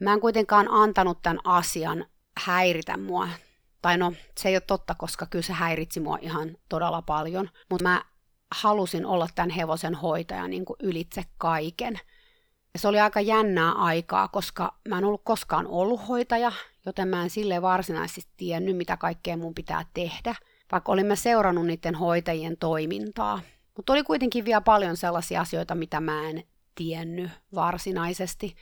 Mä 0.00 0.12
en 0.12 0.20
kuitenkaan 0.20 0.68
antanut 0.70 1.22
tämän 1.22 1.40
asian 1.44 2.04
häiritä 2.44 2.96
mua. 2.96 3.28
Tai 3.82 3.98
no, 3.98 4.12
se 4.38 4.48
ei 4.48 4.54
ole 4.54 4.60
totta, 4.60 4.94
koska 4.94 5.26
kyllä 5.26 5.42
se 5.42 5.52
häiritsi 5.52 6.00
mua 6.00 6.18
ihan 6.20 6.56
todella 6.68 7.02
paljon, 7.02 7.50
mutta 7.70 7.82
mä 7.82 8.02
halusin 8.54 9.06
olla 9.06 9.28
tämän 9.34 9.50
hevosen 9.50 9.94
hoitaja 9.94 10.48
niin 10.48 10.64
kuin 10.64 10.76
ylitse 10.82 11.22
kaiken. 11.38 12.00
Ja 12.74 12.80
se 12.80 12.88
oli 12.88 13.00
aika 13.00 13.20
jännää 13.20 13.72
aikaa, 13.72 14.28
koska 14.28 14.74
mä 14.88 14.98
en 14.98 15.04
ollut 15.04 15.24
koskaan 15.24 15.66
ollut 15.66 16.08
hoitaja, 16.08 16.52
joten 16.86 17.08
mä 17.08 17.22
en 17.22 17.30
sille 17.30 17.62
varsinaisesti 17.62 18.32
tiennyt, 18.36 18.76
mitä 18.76 18.96
kaikkea 18.96 19.36
mun 19.36 19.54
pitää 19.54 19.84
tehdä, 19.94 20.34
vaikka 20.72 20.92
olin 20.92 21.06
mä 21.06 21.16
seurannut 21.16 21.66
niiden 21.66 21.94
hoitajien 21.94 22.56
toimintaa. 22.56 23.40
Mutta 23.76 23.92
oli 23.92 24.02
kuitenkin 24.02 24.44
vielä 24.44 24.60
paljon 24.60 24.96
sellaisia 24.96 25.40
asioita, 25.40 25.74
mitä 25.74 26.00
mä 26.00 26.28
en 26.28 26.44
tiennyt 26.74 27.30
varsinaisesti. 27.54 28.56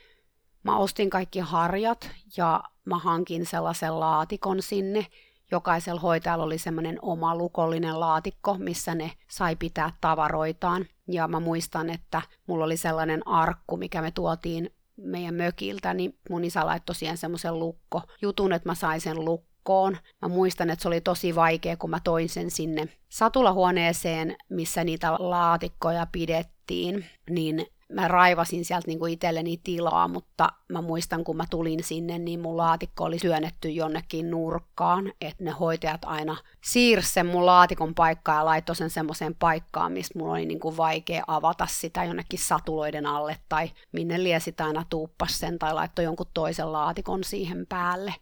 Mä 0.62 0.76
ostin 0.76 1.11
kaikki 1.11 1.38
harjat 1.38 2.11
ja 2.37 2.62
mä 2.85 2.99
hankin 2.99 3.47
sellaisen 3.47 4.00
laatikon 4.00 4.62
sinne, 4.62 5.07
jokaisella 5.54 6.00
hoitajalla 6.00 6.44
oli 6.44 6.58
semmoinen 6.58 6.99
oma 7.02 7.37
lukollinen 7.37 8.00
laatikko, 8.00 8.54
missä 8.58 8.94
ne 8.94 9.11
sai 9.30 9.56
pitää 9.56 9.92
tavaroitaan. 10.00 10.87
Ja 11.08 11.28
mä 11.28 11.40
muistan, 11.40 11.90
että 11.90 12.23
mulla 12.46 12.64
oli 12.64 12.76
sellainen 12.76 13.28
arkku, 13.28 13.76
mikä 13.76 14.02
me 14.02 14.11
tuotiin 14.11 14.70
meidän 14.96 15.34
mökiltä, 15.34 15.94
niin 15.94 16.18
mun 16.30 16.44
isä 16.44 16.66
laittoi 16.66 16.94
siihen 16.94 17.18
semmoisen 17.18 17.58
lukko 17.58 18.02
jutun, 18.23 18.52
että 18.52 18.68
mä 18.68 18.75
sain 18.75 19.00
sen 19.00 19.25
lukkoon. 19.25 19.96
Mä 20.23 20.28
muistan, 20.28 20.70
että 20.70 20.82
se 20.82 20.88
oli 20.88 21.00
tosi 21.00 21.34
vaikea, 21.34 21.76
kun 21.76 21.90
mä 21.90 22.00
toin 22.04 22.28
sen 22.28 22.50
sinne 22.50 22.88
satulahuoneeseen, 23.08 24.37
missä 24.49 24.84
niitä 24.84 25.12
laatikkoja 25.18 26.06
pidettiin, 26.12 27.04
niin 27.30 27.66
mä 27.94 28.08
raivasin 28.08 28.64
sieltä 28.64 28.86
niin 28.86 28.98
kuin 28.98 29.12
itselleni 29.12 29.60
tilaa, 29.64 30.08
mutta 30.08 30.48
mä 30.68 30.82
muistan, 30.82 31.24
kun 31.24 31.36
mä 31.36 31.44
tulin 31.50 31.84
sinne, 31.84 32.18
niin 32.18 32.40
mun 32.40 32.56
laatikko 32.56 33.04
oli 33.04 33.16
työnnetty 33.18 33.70
jonnekin 33.70 34.30
nurkkaan, 34.30 35.12
että 35.20 35.44
ne 35.44 35.50
hoitajat 35.50 36.04
aina 36.04 36.36
siirsi 36.64 37.12
sen 37.12 37.26
mun 37.26 37.46
laatikon 37.46 37.94
paikkaa 37.94 38.36
ja 38.36 38.44
laittoi 38.44 38.76
sen 38.76 38.90
semmoiseen 38.90 39.34
paikkaan, 39.34 39.92
mistä 39.92 40.18
mun 40.18 40.30
oli 40.30 40.46
niin 40.46 40.60
kuin 40.60 40.76
vaikea 40.76 41.24
avata 41.26 41.66
sitä 41.66 42.04
jonnekin 42.04 42.38
satuloiden 42.38 43.06
alle 43.06 43.36
tai 43.48 43.70
minne 43.92 44.22
liesit 44.22 44.60
aina 44.60 44.84
tuuppas 44.90 45.38
sen 45.38 45.58
tai 45.58 45.74
laittoi 45.74 46.04
jonkun 46.04 46.26
toisen 46.34 46.72
laatikon 46.72 47.24
siihen 47.24 47.66
päälle. 47.68 48.14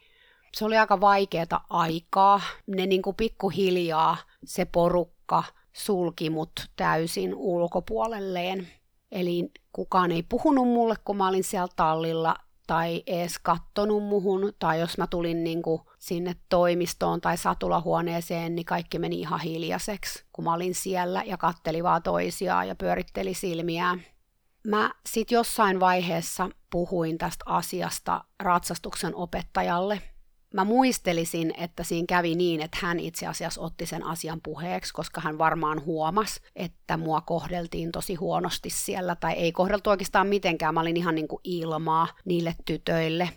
Se 0.54 0.64
oli 0.64 0.78
aika 0.78 1.00
vaikeata 1.00 1.60
aikaa. 1.70 2.40
Ne 2.66 2.86
niin 2.86 3.02
kuin 3.02 3.16
pikkuhiljaa 3.16 4.16
se 4.44 4.64
porukka 4.64 5.44
sulki 5.72 6.30
mut 6.30 6.52
täysin 6.76 7.34
ulkopuolelleen 7.34 8.68
Eli 9.12 9.50
kukaan 9.72 10.12
ei 10.12 10.22
puhunut 10.22 10.68
mulle, 10.68 10.94
kun 11.04 11.16
mä 11.16 11.28
olin 11.28 11.44
siellä 11.44 11.68
tallilla, 11.76 12.36
tai 12.66 13.02
ees 13.06 13.38
kattonut 13.38 14.04
muhun, 14.04 14.52
tai 14.58 14.80
jos 14.80 14.98
mä 14.98 15.06
tulin 15.06 15.44
niin 15.44 15.62
kuin 15.62 15.82
sinne 15.98 16.36
toimistoon 16.48 17.20
tai 17.20 17.36
satulahuoneeseen, 17.36 18.54
niin 18.54 18.64
kaikki 18.64 18.98
meni 18.98 19.20
ihan 19.20 19.40
hiljaiseksi, 19.40 20.24
kun 20.32 20.44
mä 20.44 20.54
olin 20.54 20.74
siellä 20.74 21.22
ja 21.26 21.36
katteli 21.36 21.82
vaan 21.82 22.02
toisiaan 22.02 22.68
ja 22.68 22.74
pyöritteli 22.74 23.34
silmiään. 23.34 24.02
Mä 24.66 24.90
sit 25.08 25.30
jossain 25.30 25.80
vaiheessa 25.80 26.48
puhuin 26.70 27.18
tästä 27.18 27.44
asiasta 27.46 28.24
ratsastuksen 28.38 29.14
opettajalle, 29.14 30.02
mä 30.52 30.64
muistelisin, 30.64 31.54
että 31.58 31.84
siinä 31.84 32.06
kävi 32.08 32.34
niin, 32.34 32.60
että 32.60 32.78
hän 32.80 33.00
itse 33.00 33.26
asiassa 33.26 33.60
otti 33.60 33.86
sen 33.86 34.02
asian 34.06 34.40
puheeksi, 34.42 34.92
koska 34.92 35.20
hän 35.20 35.38
varmaan 35.38 35.84
huomasi, 35.84 36.40
että 36.56 36.96
mua 36.96 37.20
kohdeltiin 37.20 37.92
tosi 37.92 38.14
huonosti 38.14 38.70
siellä, 38.70 39.16
tai 39.16 39.32
ei 39.32 39.52
kohdeltu 39.52 39.90
oikeastaan 39.90 40.26
mitenkään, 40.26 40.74
mä 40.74 40.80
olin 40.80 40.96
ihan 40.96 41.14
niin 41.14 41.28
kuin 41.28 41.40
ilmaa 41.44 42.08
niille 42.24 42.54
tytöille. 42.64 43.28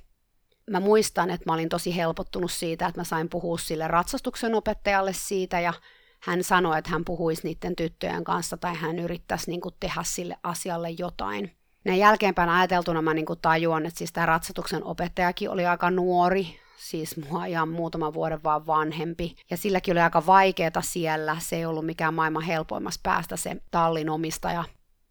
Mä 0.71 0.79
muistan, 0.79 1.29
että 1.29 1.45
mä 1.45 1.53
olin 1.53 1.69
tosi 1.69 1.95
helpottunut 1.95 2.51
siitä, 2.51 2.87
että 2.87 3.01
mä 3.01 3.05
sain 3.05 3.29
puhua 3.29 3.57
sille 3.57 3.87
ratsastuksen 3.87 4.55
opettajalle 4.55 5.13
siitä, 5.13 5.59
ja 5.59 5.73
hän 6.21 6.43
sanoi, 6.43 6.77
että 6.77 6.89
hän 6.89 7.05
puhuisi 7.05 7.47
niiden 7.47 7.75
tyttöjen 7.75 8.23
kanssa, 8.23 8.57
tai 8.57 8.75
hän 8.75 8.99
yrittäisi 8.99 9.51
niin 9.51 9.61
kuin 9.61 9.75
tehdä 9.79 10.03
sille 10.03 10.37
asialle 10.43 10.89
jotain. 10.89 11.51
Näin 11.83 11.99
jälkeenpäin 11.99 12.49
ajateltuna 12.49 13.01
mä 13.01 13.13
niin 13.13 13.25
kuin 13.25 13.39
tajuan, 13.41 13.85
että 13.85 13.97
siis 13.97 14.13
tämä 14.13 14.25
ratsatuksen 14.25 14.83
opettajakin 14.83 15.49
oli 15.49 15.65
aika 15.65 15.91
nuori, 15.91 16.59
siis 16.77 17.17
mua 17.17 17.45
ihan 17.45 17.69
muutaman 17.69 18.13
vuoden 18.13 18.43
vaan 18.43 18.67
vanhempi. 18.67 19.35
Ja 19.49 19.57
silläkin 19.57 19.91
oli 19.91 19.99
aika 19.99 20.25
vaikeeta 20.25 20.81
siellä, 20.81 21.37
se 21.39 21.55
ei 21.55 21.65
ollut 21.65 21.85
mikään 21.85 22.13
maailman 22.13 22.43
helpoimmas 22.43 22.99
päästä 23.03 23.37
se 23.37 23.61
tallin 23.71 24.09
omistaja. 24.09 24.63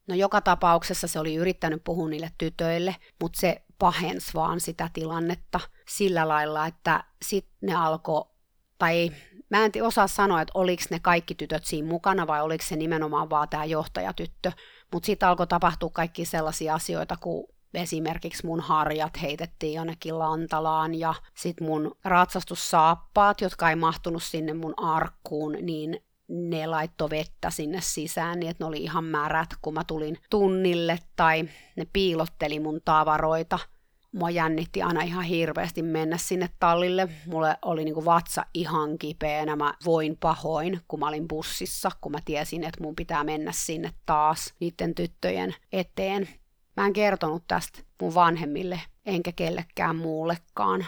No 0.09 0.15
joka 0.15 0.41
tapauksessa 0.41 1.09
se 1.09 1.19
oli 1.19 1.35
yrittänyt 1.35 1.85
puhua 1.85 2.09
niille 2.09 2.31
tytöille, 2.39 2.97
mutta 3.21 3.41
se 3.41 3.63
pahensi 3.79 4.35
vaan 4.35 4.61
sitä 4.61 4.91
tilannetta 4.93 5.61
sillä 5.89 6.29
lailla, 6.29 6.67
että 6.67 7.05
sitten 7.23 7.57
ne 7.61 7.75
alkoi, 7.75 8.25
tai 8.79 9.13
mä 9.51 9.65
en 9.65 9.73
osaa 9.83 10.07
sanoa, 10.07 10.41
että 10.41 10.53
oliko 10.55 10.83
ne 10.91 10.99
kaikki 10.99 11.35
tytöt 11.35 11.65
siinä 11.65 11.89
mukana 11.89 12.27
vai 12.27 12.43
oliko 12.43 12.65
se 12.69 12.77
nimenomaan 12.77 13.31
vaan 13.31 13.49
tämä 13.49 13.65
johtajatyttö, 13.65 14.53
mutta 14.93 15.07
sitten 15.07 15.29
alkoi 15.29 15.47
tapahtua 15.47 15.91
kaikki 15.93 16.25
sellaisia 16.25 16.75
asioita, 16.75 17.17
kun 17.17 17.54
esimerkiksi 17.75 18.47
mun 18.47 18.61
harjat 18.61 19.23
heitettiin 19.23 19.75
jonnekin 19.75 20.19
lantalaan 20.19 20.95
ja 20.95 21.15
sitten 21.35 21.67
mun 21.67 21.97
ratsastussaappaat, 22.05 23.41
jotka 23.41 23.71
ei 23.71 23.77
mahtunut 23.77 24.23
sinne 24.23 24.55
mun 24.55 24.75
arkkuun, 24.77 25.57
niin 25.61 26.01
ne 26.29 26.67
laitto 26.67 27.11
vettä 27.11 27.51
sinne 27.51 27.81
sisään 27.81 28.41
niin, 28.41 28.51
että 28.51 28.65
ne 28.65 28.69
oli 28.69 28.83
ihan 28.83 29.05
märät, 29.05 29.51
kun 29.63 29.75
mä 29.75 29.85
tulin 29.87 30.19
tunnille 30.31 30.99
tai 31.17 31.49
ne 31.77 31.87
piilotteli 31.93 32.61
mun 32.61 32.81
tavaroita. 32.85 33.59
Mua 34.13 34.31
jännitti 34.31 34.83
aina 34.83 35.03
ihan 35.03 35.25
hirveästi 35.25 35.83
mennä 35.83 36.17
sinne 36.19 36.51
tallille. 36.61 37.09
Mulle 37.27 37.57
oli 37.63 37.85
niinku 37.85 38.05
vatsa 38.05 38.47
ihan 38.55 38.99
kipeänä. 38.99 39.57
Mä 39.57 39.75
voin 39.85 40.17
pahoin, 40.21 40.81
kun 40.89 41.01
mä 41.01 41.09
olin 41.09 41.29
bussissa, 41.29 41.91
kun 42.01 42.13
mä 42.13 42.19
tiesin, 42.25 42.65
että 42.65 42.83
mun 42.83 42.97
pitää 42.97 43.25
mennä 43.25 43.53
sinne 43.53 43.91
taas 44.07 44.55
niiden 44.61 44.95
tyttöjen 44.95 45.55
eteen. 45.73 46.29
Mä 46.77 46.87
en 46.87 46.93
kertonut 46.93 47.45
tästä 47.49 47.79
mun 48.01 48.15
vanhemmille, 48.15 48.81
enkä 49.07 49.33
kellekään 49.33 49.97
muullekaan. 49.97 50.87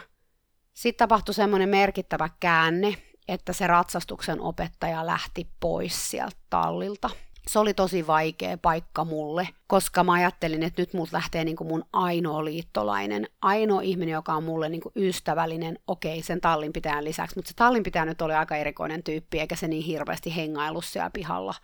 Sitten 0.75 1.09
tapahtui 1.09 1.35
semmoinen 1.35 1.69
merkittävä 1.69 2.29
käänne, 2.41 2.95
että 3.29 3.53
se 3.53 3.67
ratsastuksen 3.67 4.41
opettaja 4.41 5.07
lähti 5.07 5.49
pois 5.61 6.11
sieltä 6.11 6.37
tallilta. 6.51 7.11
se 7.51 7.59
oli 7.59 7.75
tosi 7.75 8.07
vaikea 8.07 8.59
paikka 8.59 9.05
mulle, 9.05 9.49
koska 9.67 10.05
mä 10.05 10.13
ajattelin, 10.13 10.63
että 10.63 10.83
nyt 10.83 10.93
multa 10.95 11.17
lähtee 11.17 11.45
niin 11.45 11.57
kuin 11.57 11.69
mun 11.69 11.85
ainoa 11.93 12.45
liittolainen, 12.45 13.29
ainoa 13.43 13.81
ihminen, 13.81 14.13
joka 14.13 14.35
on 14.35 14.45
mulle 14.45 14.69
niin 14.69 14.81
kuin 14.81 14.93
ystävällinen, 14.97 15.79
okei, 15.87 16.23
sen 16.23 16.41
tallin 16.41 16.73
pitää 16.73 17.05
lisäksi, 17.05 17.37
mutta 17.37 17.49
se 17.49 17.55
tallin 17.55 17.83
pitää 17.83 18.05
nyt 18.05 18.23
oli 18.23 18.35
aika 18.35 18.57
erikoinen 18.57 19.03
tyyppi, 19.03 19.41
eikä 19.41 19.57
se 19.57 19.69
niin 19.69 19.85
hirveästi 19.85 20.37
hengailu 20.37 20.81
siellä 20.81 21.11
pihalla. 21.11 21.55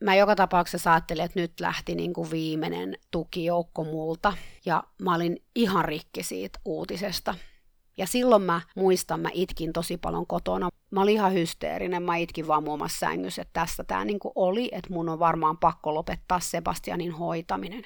Mä 0.00 0.14
joka 0.14 0.36
tapauksessa 0.36 0.92
ajattelin, 0.92 1.24
että 1.24 1.40
nyt 1.40 1.60
lähti 1.60 1.94
niin 1.94 2.12
kuin 2.12 2.30
viimeinen 2.30 2.98
tukijoukko 3.10 3.84
multa, 3.84 4.32
ja 4.66 4.82
mä 5.02 5.14
olin 5.14 5.42
ihan 5.54 5.84
rikki 5.84 6.22
siitä 6.22 6.58
uutisesta. 6.64 7.34
Ja 7.96 8.06
silloin 8.06 8.42
mä 8.42 8.60
muistan, 8.76 9.20
mä 9.20 9.28
itkin 9.32 9.72
tosi 9.72 9.96
paljon 9.96 10.26
kotona. 10.26 10.68
Mä 10.90 11.02
olin 11.02 11.14
ihan 11.14 11.32
hysteerinen, 11.32 12.02
mä 12.02 12.16
itkin 12.16 12.48
vaan 12.48 12.64
muun 12.64 12.78
muassa 12.78 12.98
sängyssä, 12.98 13.42
että 13.42 13.60
tässä 13.60 13.84
tämä 13.84 14.04
niinku 14.04 14.32
oli, 14.34 14.68
että 14.72 14.92
mun 14.92 15.08
on 15.08 15.18
varmaan 15.18 15.58
pakko 15.58 15.94
lopettaa 15.94 16.40
Sebastianin 16.40 17.12
hoitaminen. 17.12 17.82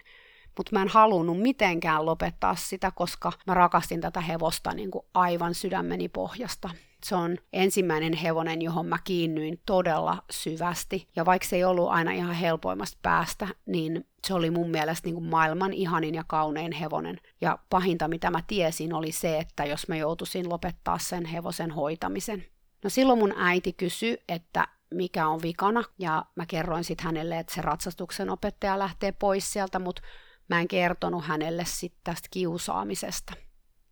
Mutta 0.56 0.70
mä 0.72 0.82
en 0.82 0.88
halunnut 0.88 1.40
mitenkään 1.40 2.06
lopettaa 2.06 2.54
sitä, 2.54 2.90
koska 2.90 3.32
mä 3.46 3.54
rakastin 3.54 4.00
tätä 4.00 4.20
hevosta 4.20 4.74
niinku 4.74 5.06
aivan 5.14 5.54
sydämeni 5.54 6.08
pohjasta. 6.08 6.70
Se 7.04 7.14
on 7.14 7.36
ensimmäinen 7.52 8.12
hevonen, 8.12 8.62
johon 8.62 8.86
mä 8.86 8.98
kiinnyin 9.04 9.60
todella 9.66 10.22
syvästi. 10.30 11.08
Ja 11.16 11.24
vaikka 11.24 11.48
se 11.48 11.56
ei 11.56 11.64
ollut 11.64 11.88
aina 11.88 12.10
ihan 12.10 12.34
helpoimmasta 12.34 12.98
päästä, 13.02 13.48
niin 13.66 14.06
se 14.26 14.34
oli 14.34 14.50
mun 14.50 14.70
mielestä 14.70 15.06
niin 15.06 15.14
kuin 15.14 15.26
maailman 15.26 15.72
ihanin 15.72 16.14
ja 16.14 16.24
kaunein 16.26 16.72
hevonen. 16.72 17.20
Ja 17.40 17.58
pahinta, 17.70 18.08
mitä 18.08 18.30
mä 18.30 18.42
tiesin, 18.46 18.94
oli 18.94 19.12
se, 19.12 19.38
että 19.38 19.64
jos 19.64 19.88
mä 19.88 19.96
joutuisin 19.96 20.48
lopettaa 20.48 20.98
sen 20.98 21.24
hevosen 21.24 21.70
hoitamisen. 21.70 22.44
No 22.84 22.90
silloin 22.90 23.18
mun 23.18 23.34
äiti 23.36 23.72
kysyi, 23.72 24.18
että 24.28 24.68
mikä 24.94 25.28
on 25.28 25.42
vikana, 25.42 25.84
ja 25.98 26.24
mä 26.36 26.46
kerroin 26.46 26.84
sitten 26.84 27.06
hänelle, 27.06 27.38
että 27.38 27.54
se 27.54 27.62
ratsastuksen 27.62 28.30
opettaja 28.30 28.78
lähtee 28.78 29.12
pois 29.12 29.52
sieltä, 29.52 29.78
mutta 29.78 30.02
mä 30.48 30.60
en 30.60 30.68
kertonut 30.68 31.24
hänelle 31.24 31.64
sitten 31.64 32.00
tästä 32.04 32.28
kiusaamisesta. 32.30 33.32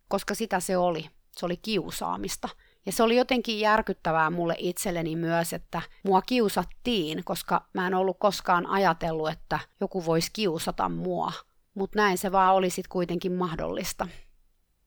Koska 0.07 0.35
sitä 0.35 0.59
se 0.59 0.77
oli. 0.77 1.09
Se 1.37 1.45
oli 1.45 1.57
kiusaamista. 1.57 2.49
Ja 2.87 2.93
se 2.93 3.03
oli 3.03 3.15
jotenkin 3.15 3.59
järkyttävää 3.59 4.29
mulle 4.29 4.55
itselleni 4.57 5.15
myös, 5.15 5.53
että 5.53 5.81
mua 6.03 6.21
kiusattiin, 6.21 7.23
koska 7.23 7.65
mä 7.73 7.87
en 7.87 7.93
ollut 7.93 8.17
koskaan 8.19 8.67
ajatellut, 8.67 9.29
että 9.29 9.59
joku 9.79 10.05
voisi 10.05 10.29
kiusata 10.33 10.89
mua. 10.89 11.31
Mutta 11.73 11.99
näin 11.99 12.17
se 12.17 12.31
vaan 12.31 12.55
oli 12.55 12.69
sitten 12.69 12.89
kuitenkin 12.89 13.31
mahdollista. 13.31 14.07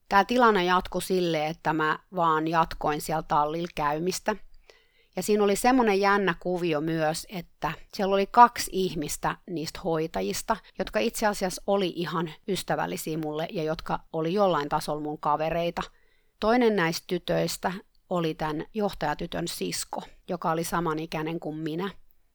Tämä 0.09 0.25
tilanne 0.25 0.63
jatkui 0.63 1.01
sille, 1.01 1.47
että 1.47 1.73
mä 1.73 1.99
vaan 2.15 2.47
jatkoin 2.47 3.01
siellä 3.01 3.23
tallilla 3.23 3.69
käymistä. 3.75 4.35
Ja 5.15 5.23
siinä 5.23 5.43
oli 5.43 5.55
semmoinen 5.55 5.99
jännä 5.99 6.35
kuvio 6.39 6.81
myös, 6.81 7.27
että 7.29 7.71
siellä 7.93 8.15
oli 8.15 8.27
kaksi 8.27 8.71
ihmistä 8.73 9.37
niistä 9.49 9.79
hoitajista, 9.83 10.57
jotka 10.79 10.99
itse 10.99 11.27
asiassa 11.27 11.61
oli 11.67 11.93
ihan 11.95 12.31
ystävällisiä 12.47 13.17
mulle 13.17 13.47
ja 13.51 13.63
jotka 13.63 13.99
oli 14.13 14.33
jollain 14.33 14.69
tasolla 14.69 15.01
mun 15.01 15.19
kavereita. 15.19 15.81
Toinen 16.39 16.75
näistä 16.75 17.03
tytöistä 17.07 17.71
oli 18.11 18.33
tämän 18.33 18.65
johtajatytön 18.73 19.47
sisko, 19.47 20.01
joka 20.29 20.51
oli 20.51 20.63
samanikäinen 20.63 21.39
kuin 21.39 21.57
minä. 21.57 21.89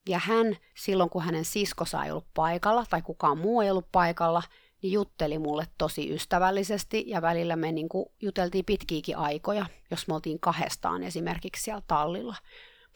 Ja 0.09 0.19
hän, 0.19 0.57
silloin 0.77 1.11
kun 1.11 1.23
hänen 1.23 1.45
siskonsa 1.45 2.05
ei 2.05 2.11
ollut 2.11 2.27
paikalla 2.35 2.85
tai 2.91 3.03
kukaan 3.03 3.39
muu 3.39 3.61
ei 3.61 3.71
ollut 3.71 3.93
paikalla, 3.93 4.43
niin 4.83 4.93
jutteli 4.93 5.39
mulle 5.39 5.67
tosi 5.79 6.15
ystävällisesti 6.15 7.05
ja 7.07 7.23
välillä 7.23 7.57
me 7.57 7.73
niin 7.73 7.89
kuin 7.89 8.07
juteltiin 8.23 8.65
pitkiäkin 8.65 9.17
aikoja, 9.17 9.67
jos 9.91 10.09
me 10.09 10.15
oltiin 10.15 10.41
kahdestaan 10.41 11.03
esimerkiksi 11.03 11.63
siellä 11.63 11.83
tallilla. 11.87 12.37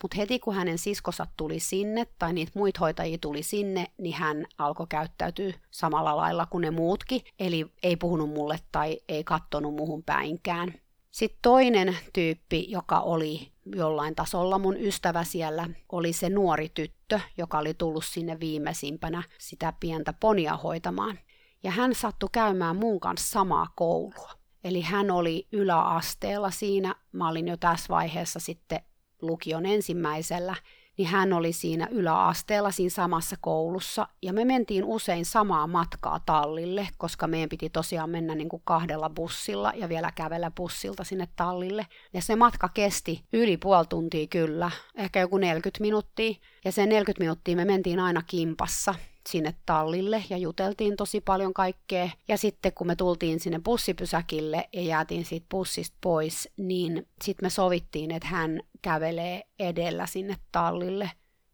Mutta 0.03 0.17
heti 0.17 0.39
kun 0.39 0.55
hänen 0.55 0.79
siskonsa 0.79 1.27
tuli 1.37 1.61
sinne 1.61 2.07
tai 2.19 2.33
niitä 2.33 2.53
muita 2.55 2.81
hoitajia 2.81 3.19
tuli 3.19 3.43
sinne, 3.43 3.87
niin 3.99 4.15
hän 4.15 4.47
alkoi 4.59 4.87
käyttäytyä 4.89 5.53
samalla 5.71 6.17
lailla 6.17 6.47
kuin 6.47 6.63
ne 6.63 6.71
muutkin, 6.71 7.21
eli 7.39 7.67
ei 7.83 7.97
puhunut 7.97 8.31
mulle 8.31 8.59
tai 8.73 9.01
ei 9.09 9.25
kattonut 9.25 9.75
muuhun 9.75 10.03
päinkään. 10.03 10.75
Sitten 11.11 11.39
toinen 11.43 11.99
tyyppi, 12.13 12.71
joka 12.71 13.01
oli 13.01 13.53
jollain 13.77 14.15
tasolla 14.15 14.59
mun 14.59 14.77
ystävä 14.77 15.25
siellä, 15.25 15.69
oli 15.93 16.13
se 16.13 16.29
nuori 16.29 16.69
tyttö, 16.69 17.21
joka 17.39 17.59
oli 17.59 17.75
tullut 17.75 18.05
sinne 18.05 18.41
viimeisimpänä 18.41 19.23
sitä 19.39 19.73
pientä 19.81 20.13
ponia 20.13 20.57
hoitamaan. 20.57 21.19
Ja 21.63 21.71
hän 21.71 21.95
sattui 21.95 22.29
käymään 22.33 22.77
mun 22.77 23.01
kanssa 23.01 23.31
samaa 23.31 23.67
koulua. 23.77 24.31
Eli 24.65 24.81
hän 24.81 25.11
oli 25.11 25.49
yläasteella 25.53 26.51
siinä, 26.51 26.95
mä 27.13 27.29
olin 27.29 27.49
jo 27.49 27.57
tässä 27.57 27.89
vaiheessa 27.89 28.41
sitten 28.41 28.81
lukion 29.23 29.67
ensimmäisellä, 29.67 30.55
niin 31.01 31.09
hän 31.09 31.33
oli 31.33 31.53
siinä 31.53 31.89
yläasteella 31.91 32.71
siinä 32.71 32.91
samassa 32.91 33.37
koulussa, 33.41 34.09
ja 34.23 34.33
me 34.33 34.45
mentiin 34.45 34.85
usein 34.85 35.25
samaa 35.25 35.67
matkaa 35.67 36.21
tallille, 36.27 36.89
koska 36.99 37.27
meidän 37.27 37.49
piti 37.49 37.71
tosiaan 37.71 38.11
mennä 38.11 38.35
niin 38.35 38.49
kuin 38.49 38.63
kahdella 38.65 39.11
bussilla 39.11 39.73
ja 39.77 39.89
vielä 39.89 40.13
kävellä 40.15 40.51
bussilta 40.51 41.05
sinne 41.05 41.29
tallille. 41.37 41.87
Ja 42.15 42.23
se 42.23 42.37
matka 42.37 42.69
kesti 42.69 43.25
yli 43.33 43.57
puoli 43.57 43.87
tuntia 43.87 44.27
kyllä, 44.27 44.71
ehkä 44.95 45.21
joku 45.21 45.39
40 45.39 45.81
minuuttia, 45.81 46.35
ja 46.65 46.73
se 46.73 46.87
40 46.87 47.21
minuuttia 47.21 47.57
me 47.57 47.65
mentiin 47.65 48.01
aina 48.01 48.23
kimpassa, 48.27 48.95
sinne 49.29 49.55
tallille 49.67 50.25
ja 50.31 50.37
juteltiin 50.37 50.97
tosi 50.97 51.21
paljon 51.21 51.55
kaikkea. 51.55 52.11
Ja 52.29 52.39
sitten 52.39 52.73
kun 52.75 52.87
me 52.87 52.97
tultiin 52.97 53.41
sinne 53.41 53.61
bussipysäkille 53.65 54.69
ja 54.73 54.83
jäätiin 54.83 55.25
siitä 55.25 55.47
bussista 55.51 55.97
pois, 56.01 56.49
niin 56.57 57.09
sitten 57.25 57.47
me 57.47 57.51
sovittiin, 57.51 58.11
että 58.11 58.29
hän 58.29 58.61
kävelee 58.83 59.43
edellä 59.59 60.07
sinne 60.07 60.37
tallille. 60.53 61.11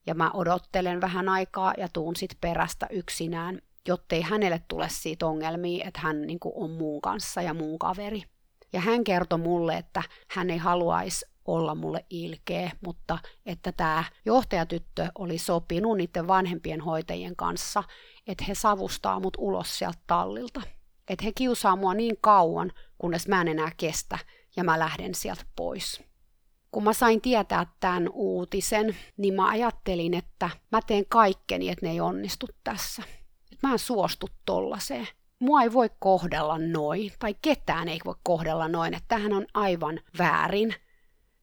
Ja 0.06 0.14
mä 0.14 0.30
odottelen 0.34 1.00
vähän 1.00 1.28
aikaa 1.28 1.74
ja 1.78 1.88
tuun 1.92 2.16
sitten 2.16 2.38
perästä 2.40 2.86
yksinään, 2.90 3.62
jottei 3.88 4.22
hänelle 4.22 4.62
tule 4.68 4.88
siitä 4.88 5.26
ongelmia, 5.26 5.84
että 5.88 6.00
hän 6.00 6.22
niin 6.22 6.38
on 6.54 6.70
muun 6.70 7.00
kanssa 7.00 7.42
ja 7.42 7.54
muun 7.54 7.78
kaveri. 7.78 8.22
Ja 8.72 8.80
hän 8.80 9.04
kertoi 9.04 9.38
mulle, 9.38 9.76
että 9.76 10.02
hän 10.28 10.50
ei 10.50 10.58
haluaisi 10.58 11.26
olla 11.46 11.74
mulle 11.74 12.04
ilkeä, 12.10 12.70
mutta 12.80 13.18
että 13.46 13.72
tämä 13.72 14.04
johtajatyttö 14.24 15.08
oli 15.18 15.38
sopinut 15.38 15.96
niiden 15.96 16.28
vanhempien 16.28 16.80
hoitajien 16.80 17.36
kanssa, 17.36 17.82
että 18.26 18.44
he 18.48 18.54
savustaa 18.54 19.20
mut 19.20 19.36
ulos 19.38 19.78
sieltä 19.78 19.98
tallilta. 20.06 20.62
Että 21.08 21.24
he 21.24 21.32
kiusaa 21.32 21.76
mua 21.76 21.94
niin 21.94 22.16
kauan, 22.20 22.72
kunnes 22.98 23.28
mä 23.28 23.40
en 23.40 23.48
enää 23.48 23.72
kestä 23.76 24.18
ja 24.56 24.64
mä 24.64 24.78
lähden 24.78 25.14
sieltä 25.14 25.44
pois. 25.56 26.02
Kun 26.70 26.84
mä 26.84 26.92
sain 26.92 27.20
tietää 27.20 27.66
tämän 27.80 28.08
uutisen, 28.12 28.96
niin 29.16 29.34
mä 29.34 29.48
ajattelin, 29.48 30.14
että 30.14 30.50
mä 30.72 30.80
teen 30.86 31.06
kaikkeni, 31.08 31.68
että 31.68 31.86
ne 31.86 31.92
ei 31.92 32.00
onnistu 32.00 32.48
tässä. 32.64 33.02
Että 33.52 33.66
mä 33.66 33.72
en 33.72 33.78
suostu 33.78 34.28
tollaseen 34.46 35.08
mua 35.38 35.62
ei 35.62 35.72
voi 35.72 35.90
kohdella 35.98 36.58
noin, 36.58 37.12
tai 37.18 37.34
ketään 37.42 37.88
ei 37.88 38.00
voi 38.04 38.14
kohdella 38.22 38.68
noin, 38.68 38.94
että 38.94 39.08
tähän 39.08 39.32
on 39.32 39.46
aivan 39.54 40.00
väärin. 40.18 40.74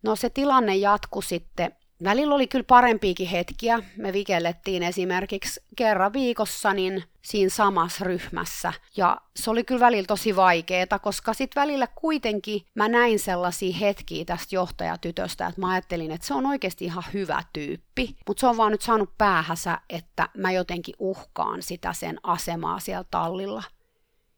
No 0.04 0.16
se 0.16 0.30
tilanne 0.30 0.76
jatkui 0.76 1.24
sitten. 1.24 1.76
Välillä 2.04 2.36
oli 2.36 2.48
kyllä 2.48 2.66
parempiakin 2.68 3.28
hetkiä. 3.28 3.80
Me 3.98 4.14
vikellettiin 4.14 4.84
esimerkiksi 4.84 5.62
kerran 5.76 6.14
viikossa 6.14 6.74
niin 6.74 7.04
siinä 7.22 7.50
samassa 7.50 8.06
ryhmässä. 8.06 8.74
Ja 8.98 9.18
se 9.36 9.52
oli 9.52 9.64
kyllä 9.64 9.86
välillä 9.86 10.08
tosi 10.08 10.36
vaikeaa, 10.36 11.00
koska 11.02 11.34
sitten 11.34 11.62
välillä 11.62 11.88
kuitenkin 11.88 12.62
mä 12.76 12.88
näin 12.88 13.20
sellaisia 13.20 13.78
hetkiä 13.78 14.26
tästä 14.26 14.56
johtajatytöstä, 14.56 15.48
että 15.48 15.62
mä 15.62 15.72
ajattelin, 15.72 16.12
että 16.12 16.28
se 16.28 16.34
on 16.34 16.46
oikeasti 16.46 16.86
ihan 16.86 17.04
hyvä 17.14 17.44
tyyppi. 17.54 18.16
Mutta 18.28 18.42
se 18.42 18.48
on 18.48 18.58
vaan 18.58 18.72
nyt 18.72 18.82
saanut 18.82 19.18
päähänsä, 19.18 19.78
että 19.90 20.30
mä 20.38 20.52
jotenkin 20.52 20.96
uhkaan 21.00 21.62
sitä 21.62 21.94
sen 21.94 22.20
asemaa 22.24 22.80
siellä 22.80 23.06
tallilla. 23.12 23.64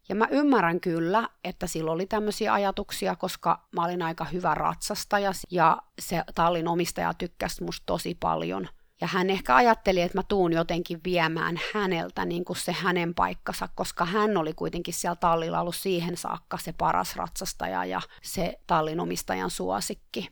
Ja 0.09 0.15
mä 0.15 0.27
ymmärrän 0.31 0.79
kyllä, 0.79 1.29
että 1.43 1.67
sillä 1.67 1.91
oli 1.91 2.05
tämmöisiä 2.05 2.53
ajatuksia, 2.53 3.15
koska 3.15 3.67
mä 3.75 3.85
olin 3.85 4.01
aika 4.01 4.25
hyvä 4.25 4.55
ratsastaja 4.55 5.31
ja 5.51 5.77
se 5.99 6.23
tallin 6.35 6.67
omistaja 6.67 7.13
tykkäsi 7.13 7.63
musta 7.63 7.83
tosi 7.85 8.17
paljon. 8.19 8.67
Ja 9.01 9.07
hän 9.07 9.29
ehkä 9.29 9.55
ajatteli, 9.55 10.01
että 10.01 10.17
mä 10.17 10.23
tuun 10.23 10.53
jotenkin 10.53 10.99
viemään 11.03 11.59
häneltä 11.73 12.25
niin 12.25 12.45
kuin 12.45 12.57
se 12.57 12.71
hänen 12.71 13.13
paikkansa, 13.13 13.69
koska 13.75 14.05
hän 14.05 14.37
oli 14.37 14.53
kuitenkin 14.53 14.93
siellä 14.93 15.15
tallilla 15.15 15.61
ollut 15.61 15.75
siihen 15.75 16.17
saakka 16.17 16.57
se 16.57 16.73
paras 16.73 17.15
ratsastaja 17.15 17.85
ja 17.85 18.01
se 18.23 18.59
tallin 18.67 18.99
omistajan 18.99 19.49
suosikki. 19.49 20.29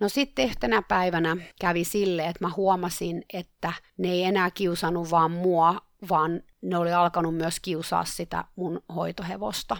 No 0.00 0.08
sitten 0.08 0.44
yhtenä 0.44 0.82
päivänä 0.82 1.36
kävi 1.60 1.84
sille, 1.84 2.26
että 2.26 2.44
mä 2.44 2.52
huomasin, 2.56 3.24
että 3.32 3.72
ne 3.98 4.08
ei 4.08 4.24
enää 4.24 4.50
kiusannut 4.50 5.10
vaan 5.10 5.30
mua, 5.30 5.80
vaan 6.10 6.42
ne 6.62 6.78
oli 6.78 6.92
alkanut 6.92 7.34
myös 7.34 7.60
kiusaa 7.60 8.04
sitä 8.04 8.44
mun 8.56 8.82
hoitohevosta. 8.94 9.76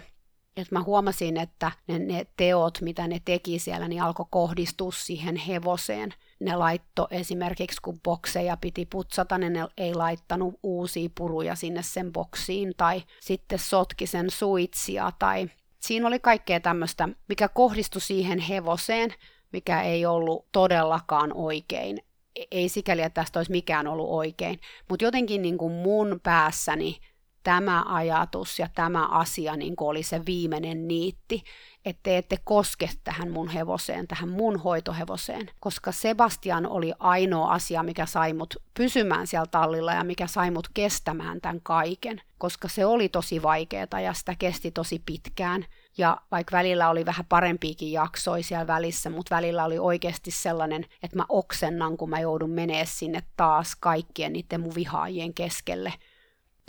Et 0.57 0.71
mä 0.71 0.83
huomasin, 0.83 1.37
että 1.37 1.71
ne, 1.87 1.99
ne 1.99 2.27
teot, 2.37 2.81
mitä 2.81 3.07
ne 3.07 3.21
teki 3.25 3.59
siellä, 3.59 3.87
niin 3.87 4.01
alkoi 4.01 4.25
kohdistua 4.29 4.91
siihen 4.91 5.35
hevoseen. 5.35 6.13
Ne 6.39 6.55
laitto 6.55 7.07
esimerkiksi, 7.11 7.81
kun 7.81 7.99
bokseja 8.01 8.57
piti 8.57 8.85
putsata, 8.85 9.37
niin 9.37 9.53
ne 9.53 9.67
ei 9.77 9.93
laittanut 9.95 10.59
uusia 10.63 11.09
puruja 11.17 11.55
sinne 11.55 11.83
sen 11.83 12.11
boksiin, 12.11 12.73
tai 12.77 13.03
sitten 13.19 13.59
sotki 13.59 14.07
sen 14.07 14.29
suitsia, 14.29 15.11
tai 15.19 15.49
siinä 15.79 16.07
oli 16.07 16.19
kaikkea 16.19 16.59
tämmöistä, 16.59 17.09
mikä 17.29 17.47
kohdistui 17.47 18.01
siihen 18.01 18.39
hevoseen, 18.39 19.13
mikä 19.53 19.81
ei 19.81 20.05
ollut 20.05 20.45
todellakaan 20.51 21.33
oikein 21.33 21.99
ei 22.51 22.69
sikäli, 22.69 23.01
että 23.01 23.21
tästä 23.21 23.39
olisi 23.39 23.51
mikään 23.51 23.87
ollut 23.87 24.09
oikein, 24.09 24.59
mutta 24.89 25.05
jotenkin 25.05 25.41
niin 25.41 25.57
kuin 25.57 25.73
mun 25.73 26.19
päässäni 26.23 26.99
tämä 27.43 27.83
ajatus 27.87 28.59
ja 28.59 28.67
tämä 28.75 29.05
asia 29.05 29.55
niin 29.55 29.75
kuin 29.75 29.89
oli 29.89 30.03
se 30.03 30.21
viimeinen 30.25 30.87
niitti, 30.87 31.43
että 31.85 31.99
te 32.03 32.17
ette 32.17 32.37
koske 32.43 32.89
tähän 33.03 33.31
mun 33.31 33.49
hevoseen, 33.49 34.07
tähän 34.07 34.29
mun 34.29 34.59
hoitohevoseen, 34.59 35.49
koska 35.59 35.91
Sebastian 35.91 36.67
oli 36.67 36.93
ainoa 36.99 37.51
asia, 37.51 37.83
mikä 37.83 38.05
sai 38.05 38.33
mut 38.33 38.55
pysymään 38.73 39.27
siellä 39.27 39.47
tallilla 39.51 39.93
ja 39.93 40.03
mikä 40.03 40.27
sai 40.27 40.51
mut 40.51 40.67
kestämään 40.73 41.41
tämän 41.41 41.59
kaiken, 41.63 42.21
koska 42.37 42.67
se 42.67 42.85
oli 42.85 43.09
tosi 43.09 43.41
vaikeaa 43.43 43.99
ja 44.03 44.13
sitä 44.13 44.35
kesti 44.39 44.71
tosi 44.71 45.01
pitkään. 45.05 45.65
Ja 45.97 46.17
vaikka 46.31 46.57
välillä 46.57 46.89
oli 46.89 47.05
vähän 47.05 47.25
parempiakin 47.25 47.91
jaksoja 47.91 48.43
siellä 48.43 48.67
välissä, 48.67 49.09
mutta 49.09 49.35
välillä 49.35 49.65
oli 49.65 49.79
oikeasti 49.79 50.31
sellainen, 50.31 50.85
että 51.03 51.17
mä 51.17 51.25
oksennan, 51.29 51.97
kun 51.97 52.09
mä 52.09 52.19
joudun 52.19 52.49
menee 52.49 52.85
sinne 52.85 53.23
taas 53.37 53.75
kaikkien 53.75 54.33
niiden 54.33 54.61
mun 54.61 54.75
vihaajien 54.75 55.33
keskelle– 55.33 55.93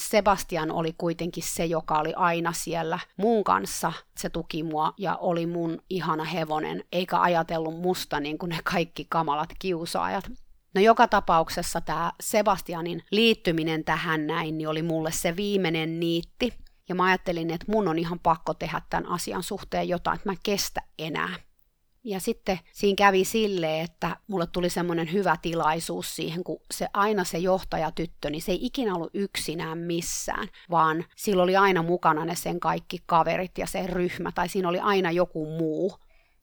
Sebastian 0.02 0.70
oli 0.70 0.94
kuitenkin 0.98 1.42
se, 1.42 1.64
joka 1.64 1.98
oli 1.98 2.12
aina 2.16 2.52
siellä 2.52 2.98
mun 3.16 3.44
kanssa. 3.44 3.92
Se 4.18 4.30
tuki 4.30 4.62
mua 4.62 4.94
ja 4.98 5.16
oli 5.16 5.46
mun 5.46 5.78
ihana 5.90 6.24
hevonen, 6.24 6.84
eikä 6.92 7.20
ajatellut 7.20 7.80
musta 7.80 8.20
niin 8.20 8.38
kuin 8.38 8.50
ne 8.50 8.58
kaikki 8.64 9.06
kamalat 9.08 9.50
kiusaajat. 9.58 10.30
No 10.74 10.80
joka 10.80 11.08
tapauksessa 11.08 11.80
tämä 11.80 12.12
Sebastianin 12.20 13.02
liittyminen 13.10 13.84
tähän 13.84 14.26
näin 14.26 14.58
niin 14.58 14.68
oli 14.68 14.82
mulle 14.82 15.12
se 15.12 15.36
viimeinen 15.36 16.00
niitti. 16.00 16.52
Ja 16.88 16.94
mä 16.94 17.04
ajattelin, 17.04 17.50
että 17.50 17.72
mun 17.72 17.88
on 17.88 17.98
ihan 17.98 18.18
pakko 18.18 18.54
tehdä 18.54 18.82
tämän 18.90 19.08
asian 19.08 19.42
suhteen 19.42 19.88
jotain, 19.88 20.16
että 20.16 20.28
mä 20.28 20.36
kestä 20.42 20.80
enää. 20.98 21.34
Ja 22.04 22.20
sitten 22.20 22.58
siinä 22.72 22.96
kävi 22.96 23.24
sille, 23.24 23.80
että 23.80 24.16
mulle 24.26 24.46
tuli 24.46 24.70
semmoinen 24.70 25.12
hyvä 25.12 25.36
tilaisuus 25.42 26.16
siihen, 26.16 26.44
kun 26.44 26.60
se 26.70 26.88
aina 26.92 27.24
se 27.24 27.38
johtajatyttö, 27.38 28.30
niin 28.30 28.42
se 28.42 28.52
ei 28.52 28.66
ikinä 28.66 28.94
ollut 28.94 29.10
yksinään 29.14 29.78
missään, 29.78 30.48
vaan 30.70 31.04
sillä 31.16 31.42
oli 31.42 31.56
aina 31.56 31.82
mukana 31.82 32.24
ne 32.24 32.34
sen 32.34 32.60
kaikki 32.60 32.98
kaverit 33.06 33.58
ja 33.58 33.66
se 33.66 33.86
ryhmä, 33.86 34.32
tai 34.32 34.48
siinä 34.48 34.68
oli 34.68 34.78
aina 34.78 35.10
joku 35.10 35.46
muu. 35.46 35.94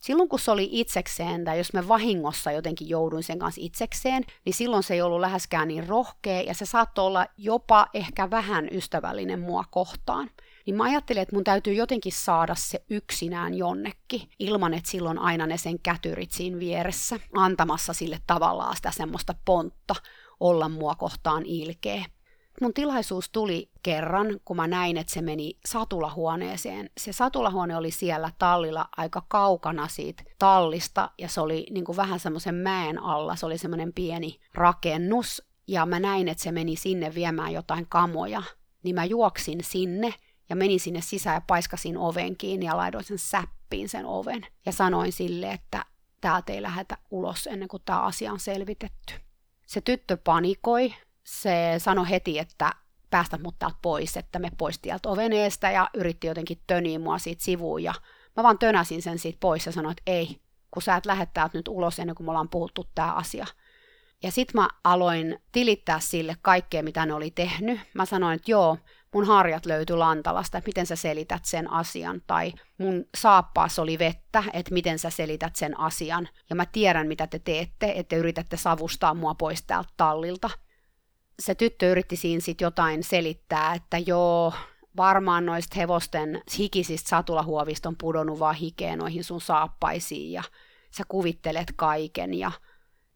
Silloin 0.01 0.29
kun 0.29 0.39
se 0.39 0.51
oli 0.51 0.69
itsekseen, 0.71 1.45
tai 1.45 1.57
jos 1.57 1.73
mä 1.73 1.87
vahingossa 1.87 2.51
jotenkin 2.51 2.89
jouduin 2.89 3.23
sen 3.23 3.39
kanssa 3.39 3.61
itsekseen, 3.63 4.23
niin 4.45 4.53
silloin 4.53 4.83
se 4.83 4.93
ei 4.93 5.01
ollut 5.01 5.19
läheskään 5.19 5.67
niin 5.67 5.87
rohkea, 5.87 6.41
ja 6.41 6.53
se 6.53 6.65
saattoi 6.65 7.05
olla 7.05 7.25
jopa 7.37 7.87
ehkä 7.93 8.29
vähän 8.29 8.67
ystävällinen 8.71 9.39
mua 9.39 9.63
kohtaan 9.71 10.29
niin 10.65 10.75
mä 10.75 10.83
ajattelin, 10.83 11.21
että 11.21 11.35
mun 11.35 11.43
täytyy 11.43 11.73
jotenkin 11.73 12.11
saada 12.11 12.55
se 12.55 12.83
yksinään 12.89 13.53
jonnekin, 13.53 14.21
ilman 14.39 14.73
että 14.73 14.89
silloin 14.89 15.17
aina 15.17 15.47
ne 15.47 15.57
sen 15.57 15.79
kätyrit 15.79 16.31
siinä 16.31 16.59
vieressä, 16.59 17.19
antamassa 17.35 17.93
sille 17.93 18.19
tavallaan 18.27 18.75
sitä 18.75 18.91
semmoista 18.91 19.35
pontta 19.45 19.95
olla 20.39 20.69
mua 20.69 20.95
kohtaan 20.95 21.45
ilkeä. 21.45 22.05
Mun 22.61 22.73
tilaisuus 22.73 23.29
tuli 23.29 23.71
kerran, 23.83 24.39
kun 24.45 24.55
mä 24.55 24.67
näin, 24.67 24.97
että 24.97 25.13
se 25.13 25.21
meni 25.21 25.57
satulahuoneeseen. 25.65 26.89
Se 26.97 27.13
satulahuone 27.13 27.77
oli 27.77 27.91
siellä 27.91 28.31
tallilla 28.39 28.89
aika 28.97 29.23
kaukana 29.27 29.87
siitä 29.87 30.23
tallista, 30.39 31.11
ja 31.17 31.27
se 31.27 31.41
oli 31.41 31.67
niin 31.71 31.85
kuin 31.85 31.97
vähän 31.97 32.19
semmoisen 32.19 32.55
mäen 32.55 33.03
alla, 33.03 33.35
se 33.35 33.45
oli 33.45 33.57
semmoinen 33.57 33.93
pieni 33.93 34.39
rakennus, 34.53 35.43
ja 35.67 35.85
mä 35.85 35.99
näin, 35.99 36.27
että 36.27 36.43
se 36.43 36.51
meni 36.51 36.75
sinne 36.75 37.15
viemään 37.15 37.53
jotain 37.53 37.87
kamoja. 37.89 38.43
Niin 38.83 38.95
mä 38.95 39.05
juoksin 39.05 39.63
sinne, 39.63 40.13
ja 40.49 40.55
menin 40.55 40.79
sinne 40.79 41.01
sisään 41.01 41.35
ja 41.35 41.41
paiskasin 41.47 41.97
oven 41.97 42.37
kiinni 42.37 42.65
ja 42.65 42.77
laitoin 42.77 43.03
sen 43.03 43.19
säppiin 43.19 43.89
sen 43.89 44.05
oven. 44.05 44.47
Ja 44.65 44.71
sanoin 44.71 45.11
sille, 45.11 45.51
että 45.51 45.85
täältä 46.21 46.53
ei 46.53 46.61
lähdetä 46.61 46.97
ulos 47.11 47.47
ennen 47.47 47.67
kuin 47.67 47.83
tämä 47.85 48.01
asia 48.01 48.31
on 48.31 48.39
selvitetty. 48.39 49.13
Se 49.67 49.81
tyttö 49.81 50.17
panikoi. 50.17 50.93
Se 51.31 51.75
sanoi 51.77 52.09
heti, 52.09 52.39
että 52.39 52.71
päästä 53.09 53.39
mut 53.43 53.55
täältä 53.59 53.77
pois, 53.81 54.17
että 54.17 54.39
me 54.39 54.51
pois 54.57 54.79
tieltä 54.79 55.09
oven 55.09 55.33
eestä 55.33 55.71
ja 55.71 55.89
yritti 55.93 56.27
jotenkin 56.27 56.61
töniä 56.67 56.99
mua 56.99 57.17
siitä 57.17 57.43
sivuun. 57.43 57.83
Ja 57.83 57.93
mä 58.35 58.43
vaan 58.43 58.59
tönäsin 58.59 59.01
sen 59.01 59.19
siitä 59.19 59.37
pois 59.39 59.65
ja 59.65 59.71
sanoin, 59.71 59.91
että 59.91 60.11
ei, 60.11 60.41
kun 60.71 60.81
sä 60.81 60.95
et 60.95 61.05
lähde 61.05 61.27
täältä 61.33 61.57
nyt 61.57 61.67
ulos 61.67 61.99
ennen 61.99 62.15
kuin 62.15 62.25
me 62.25 62.31
ollaan 62.31 62.49
puhuttu 62.49 62.89
tämä 62.95 63.13
asia. 63.13 63.45
Ja 64.23 64.31
sit 64.31 64.53
mä 64.53 64.67
aloin 64.83 65.39
tilittää 65.51 65.99
sille 65.99 66.35
kaikkea, 66.41 66.83
mitä 66.83 67.05
ne 67.05 67.13
oli 67.13 67.31
tehnyt. 67.31 67.79
Mä 67.93 68.05
sanoin, 68.05 68.35
että 68.35 68.51
joo, 68.51 68.77
mun 69.13 69.27
harjat 69.27 69.65
löytyi 69.65 69.95
Lantalasta, 69.95 70.57
että 70.57 70.69
miten 70.69 70.85
sä 70.85 70.95
selität 70.95 71.45
sen 71.45 71.71
asian, 71.71 72.21
tai 72.27 72.53
mun 72.77 73.05
saappaas 73.17 73.79
oli 73.79 73.99
vettä, 73.99 74.43
että 74.53 74.73
miten 74.73 74.99
sä 74.99 75.09
selität 75.09 75.55
sen 75.55 75.79
asian, 75.79 76.29
ja 76.49 76.55
mä 76.55 76.65
tiedän, 76.65 77.07
mitä 77.07 77.27
te 77.27 77.39
teette, 77.39 77.93
että 77.95 78.15
yritätte 78.15 78.57
savustaa 78.57 79.13
mua 79.13 79.35
pois 79.35 79.63
täältä 79.63 79.89
tallilta. 79.97 80.49
Se 81.41 81.55
tyttö 81.55 81.91
yritti 81.91 82.15
siinä 82.15 82.41
sitten 82.41 82.65
jotain 82.65 83.03
selittää, 83.03 83.73
että 83.73 83.97
joo, 83.97 84.53
varmaan 84.97 85.45
noista 85.45 85.75
hevosten 85.75 86.41
hikisistä 86.57 87.09
satulahuovista 87.09 87.89
on 87.89 87.95
pudonnut 87.97 88.39
vaan 88.39 88.55
hikeä 88.55 88.95
noihin 88.95 89.23
sun 89.23 89.41
saappaisiin, 89.41 90.31
ja 90.31 90.43
sä 90.97 91.03
kuvittelet 91.07 91.73
kaiken, 91.75 92.33
ja 92.33 92.51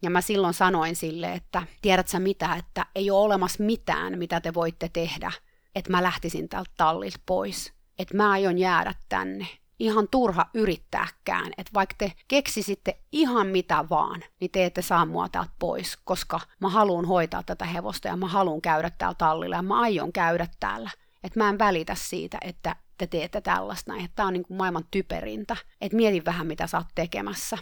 ja 0.02 0.10
mä 0.10 0.22
silloin 0.22 0.54
sanoin 0.54 0.96
sille, 0.96 1.34
että 1.34 1.64
tiedät 1.82 2.08
sä 2.08 2.20
mitä, 2.20 2.56
että 2.56 2.86
ei 2.96 3.12
ole 3.12 3.26
olemassa 3.26 3.64
mitään, 3.64 4.20
mitä 4.20 4.42
te 4.42 4.54
voitte 4.54 4.90
tehdä, 4.94 5.32
että 5.76 5.92
mä 5.92 6.04
lähtisin 6.04 6.50
tältä 6.50 6.72
tallilta 6.78 7.20
pois. 7.26 7.74
Että 8.00 8.18
mä 8.18 8.32
aion 8.32 8.58
jäädä 8.58 8.94
tänne. 9.10 9.48
Ihan 9.80 10.08
turha 10.12 10.46
yrittääkään, 10.54 11.52
että 11.58 11.72
vaikka 11.74 11.96
te 11.98 12.12
keksisitte 12.28 13.00
ihan 13.12 13.48
mitä 13.48 13.86
vaan, 13.90 14.24
niin 14.40 14.52
te 14.52 14.66
ette 14.66 14.82
saa 14.82 15.06
mua 15.06 15.30
täältä 15.30 15.52
pois, 15.60 15.98
koska 16.04 16.40
mä 16.60 16.70
haluan 16.70 17.06
hoitaa 17.06 17.44
tätä 17.44 17.66
hevosta 17.66 18.08
ja 18.08 18.16
mä 18.16 18.28
haluan 18.28 18.62
käydä 18.62 18.90
täällä 18.90 19.16
tallilla 19.18 19.56
ja 19.56 19.62
mä 19.62 19.80
aion 19.82 20.14
käydä 20.14 20.48
täällä. 20.60 20.90
Että 21.24 21.40
mä 21.40 21.50
en 21.50 21.60
välitä 21.60 21.96
siitä, 21.96 22.38
että 22.42 22.76
te 22.98 23.08
teette 23.08 23.42
tällaista 23.42 23.92
näin, 23.92 24.06
että 24.06 24.16
tää 24.16 24.26
on 24.26 24.34
niin 24.34 24.46
kuin 24.46 24.58
maailman 24.58 24.86
typerintä. 24.92 25.58
Että 25.82 25.98
mietin 25.98 26.26
vähän, 26.26 26.48
mitä 26.48 26.68
sä 26.68 26.78
oot 26.78 26.88
tekemässä. 26.96 27.58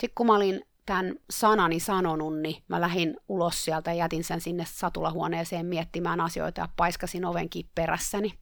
Sitten 0.00 0.14
kun 0.14 0.26
mä 0.26 0.34
olin 0.34 0.62
tämän 0.86 1.14
sanani 1.30 1.80
sanonut, 1.80 2.38
niin 2.38 2.62
mä 2.68 2.80
lähdin 2.80 3.16
ulos 3.28 3.64
sieltä 3.64 3.90
ja 3.90 3.96
jätin 3.96 4.24
sen 4.24 4.40
sinne 4.40 4.64
satulahuoneeseen 4.68 5.66
miettimään 5.66 6.20
asioita 6.20 6.60
ja 6.60 6.68
paiskasin 6.76 7.24
ovenkin 7.24 7.70
perässäni. 7.74 8.41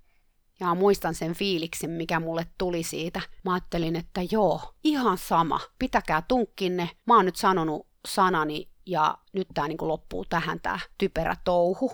Ja 0.61 0.75
muistan 0.75 1.15
sen 1.15 1.35
fiiliksen, 1.35 1.91
mikä 1.91 2.21
mulle 2.21 2.47
tuli 2.59 2.83
siitä. 2.83 3.21
Mä 3.45 3.53
ajattelin, 3.53 3.97
että 3.97 4.21
joo, 4.31 4.75
ihan 4.85 5.19
sama, 5.19 5.61
pitäkää 5.79 6.23
tunkkinne. 6.29 6.91
Mä 7.07 7.17
oon 7.17 7.25
nyt 7.25 7.37
sanonut 7.37 7.87
sanani 8.09 8.69
ja 8.87 9.19
nyt 9.33 9.49
tää 9.55 9.69
niin 9.69 9.79
loppuu 9.81 10.25
tähän 10.25 10.61
tää 10.61 10.79
typerä 10.99 11.37
touhu. 11.45 11.93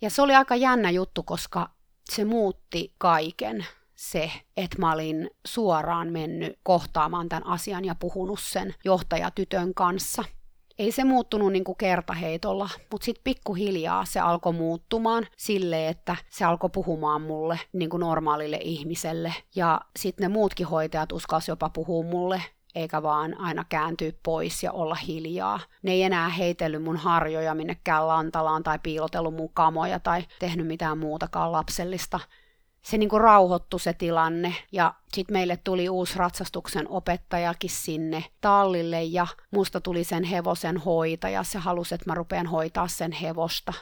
Ja 0.00 0.10
se 0.10 0.22
oli 0.22 0.34
aika 0.34 0.56
jännä 0.56 0.90
juttu, 0.90 1.22
koska 1.22 1.70
se 2.10 2.24
muutti 2.24 2.94
kaiken 2.98 3.66
se, 3.94 4.32
että 4.56 4.78
mä 4.78 4.92
olin 4.92 5.30
suoraan 5.46 6.12
mennyt 6.12 6.58
kohtaamaan 6.62 7.28
tämän 7.28 7.46
asian 7.46 7.84
ja 7.84 7.94
puhunut 7.94 8.40
sen 8.40 8.74
johtajatytön 8.84 9.74
kanssa. 9.74 10.24
Ei 10.78 10.92
se 10.92 11.04
muuttunut 11.04 11.52
niin 11.52 11.64
kuin 11.64 11.78
kertaheitolla, 11.78 12.68
mutta 12.90 13.04
sitten 13.04 13.24
pikkuhiljaa 13.24 14.04
se 14.04 14.20
alkoi 14.20 14.52
muuttumaan 14.52 15.26
sille, 15.36 15.88
että 15.88 16.16
se 16.30 16.44
alkoi 16.44 16.70
puhumaan 16.70 17.22
mulle 17.22 17.60
niin 17.72 17.90
kuin 17.90 18.00
normaalille 18.00 18.58
ihmiselle. 18.62 19.34
Ja 19.56 19.80
sitten 19.98 20.24
ne 20.24 20.28
muutkin 20.28 20.66
hoitajat 20.66 21.12
uskalsivat 21.12 21.52
jopa 21.56 21.70
puhua 21.70 22.04
mulle 22.04 22.42
eikä 22.74 23.02
vaan 23.02 23.40
aina 23.40 23.64
kääntyä 23.68 24.12
pois 24.22 24.62
ja 24.62 24.72
olla 24.72 24.94
hiljaa. 24.94 25.60
Ne 25.82 25.92
ei 25.92 26.02
enää 26.02 26.28
heitellyt 26.28 26.82
mun 26.82 26.96
harjoja 26.96 27.54
minnekään 27.54 28.08
lantalaan 28.08 28.62
tai 28.62 28.78
piilotellut 28.82 29.34
mun 29.34 29.50
kamoja 29.54 30.00
tai 30.00 30.24
tehnyt 30.38 30.66
mitään 30.66 30.98
muutakaan 30.98 31.52
lapsellista 31.52 32.20
se 32.84 32.98
niinku 32.98 33.18
rauhoittui 33.18 33.80
se 33.80 33.92
tilanne 33.92 34.54
ja 34.72 34.94
sitten 35.12 35.32
meille 35.32 35.56
tuli 35.56 35.88
uusi 35.88 36.18
ratsastuksen 36.18 36.88
opettajakin 36.88 37.70
sinne 37.70 38.24
tallille 38.40 39.02
ja 39.02 39.26
musta 39.50 39.80
tuli 39.80 40.04
sen 40.04 40.24
hevosen 40.24 40.76
hoitaja. 40.76 41.42
Se 41.42 41.58
halusi, 41.58 41.94
että 41.94 42.10
mä 42.10 42.14
rupean 42.14 42.46
hoitaa 42.46 42.88
sen 42.88 43.12
hevosta. 43.12 43.72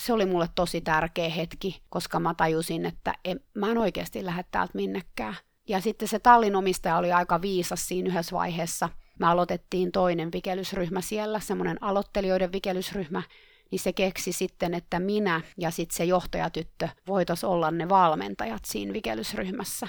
Se 0.00 0.12
oli 0.12 0.26
mulle 0.26 0.48
tosi 0.54 0.80
tärkeä 0.80 1.28
hetki, 1.28 1.82
koska 1.88 2.20
mä 2.20 2.34
tajusin, 2.34 2.86
että 2.86 3.14
en, 3.24 3.40
mä 3.54 3.70
en 3.70 3.78
oikeasti 3.78 4.24
lähde 4.24 4.44
täältä 4.50 4.72
minnekään. 4.74 5.36
Ja 5.68 5.80
sitten 5.80 6.08
se 6.08 6.18
tallin 6.18 6.56
omistaja 6.56 6.96
oli 6.96 7.12
aika 7.12 7.42
viisas 7.42 7.88
siinä 7.88 8.08
yhdessä 8.08 8.36
vaiheessa. 8.36 8.88
Me 9.18 9.26
aloitettiin 9.26 9.92
toinen 9.92 10.32
vikelysryhmä 10.32 11.00
siellä, 11.00 11.40
semmoinen 11.40 11.82
aloittelijoiden 11.82 12.52
vikelysryhmä, 12.52 13.22
niin 13.70 13.78
se 13.78 13.92
keksi 13.92 14.32
sitten, 14.32 14.74
että 14.74 15.00
minä 15.00 15.40
ja 15.58 15.70
sitten 15.70 15.96
se 15.96 16.04
johtajatyttö 16.04 16.88
voitos 17.06 17.44
olla 17.44 17.70
ne 17.70 17.88
valmentajat 17.88 18.64
siinä 18.64 18.92
vikelysryhmässä. 18.92 19.88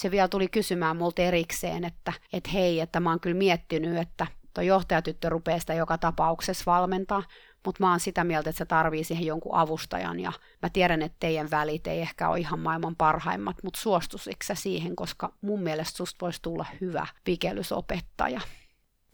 Se 0.00 0.10
vielä 0.10 0.28
tuli 0.28 0.48
kysymään 0.48 0.96
multa 0.96 1.22
erikseen, 1.22 1.84
että, 1.84 2.12
että 2.32 2.50
hei, 2.50 2.80
että 2.80 3.00
mä 3.00 3.10
oon 3.10 3.20
kyllä 3.20 3.36
miettinyt, 3.36 3.96
että 3.96 4.26
tuo 4.54 4.64
johtajatyttö 4.64 5.28
rupeaa 5.28 5.58
sitä 5.58 5.74
joka 5.74 5.98
tapauksessa 5.98 6.64
valmentaa, 6.66 7.22
mutta 7.64 7.84
mä 7.84 7.90
oon 7.90 8.00
sitä 8.00 8.24
mieltä, 8.24 8.50
että 8.50 8.58
se 8.58 8.64
tarvii 8.64 9.04
siihen 9.04 9.26
jonkun 9.26 9.54
avustajan 9.54 10.20
ja 10.20 10.32
mä 10.62 10.70
tiedän, 10.72 11.02
että 11.02 11.16
teidän 11.20 11.50
välit 11.50 11.86
ei 11.86 12.00
ehkä 12.00 12.28
ole 12.28 12.38
ihan 12.38 12.60
maailman 12.60 12.96
parhaimmat, 12.96 13.56
mutta 13.64 13.80
suostusitko 13.80 14.54
siihen, 14.54 14.96
koska 14.96 15.32
mun 15.40 15.62
mielestä 15.62 15.96
susta 15.96 16.26
voisi 16.26 16.42
tulla 16.42 16.66
hyvä 16.80 17.06
vikelysopettaja. 17.26 18.40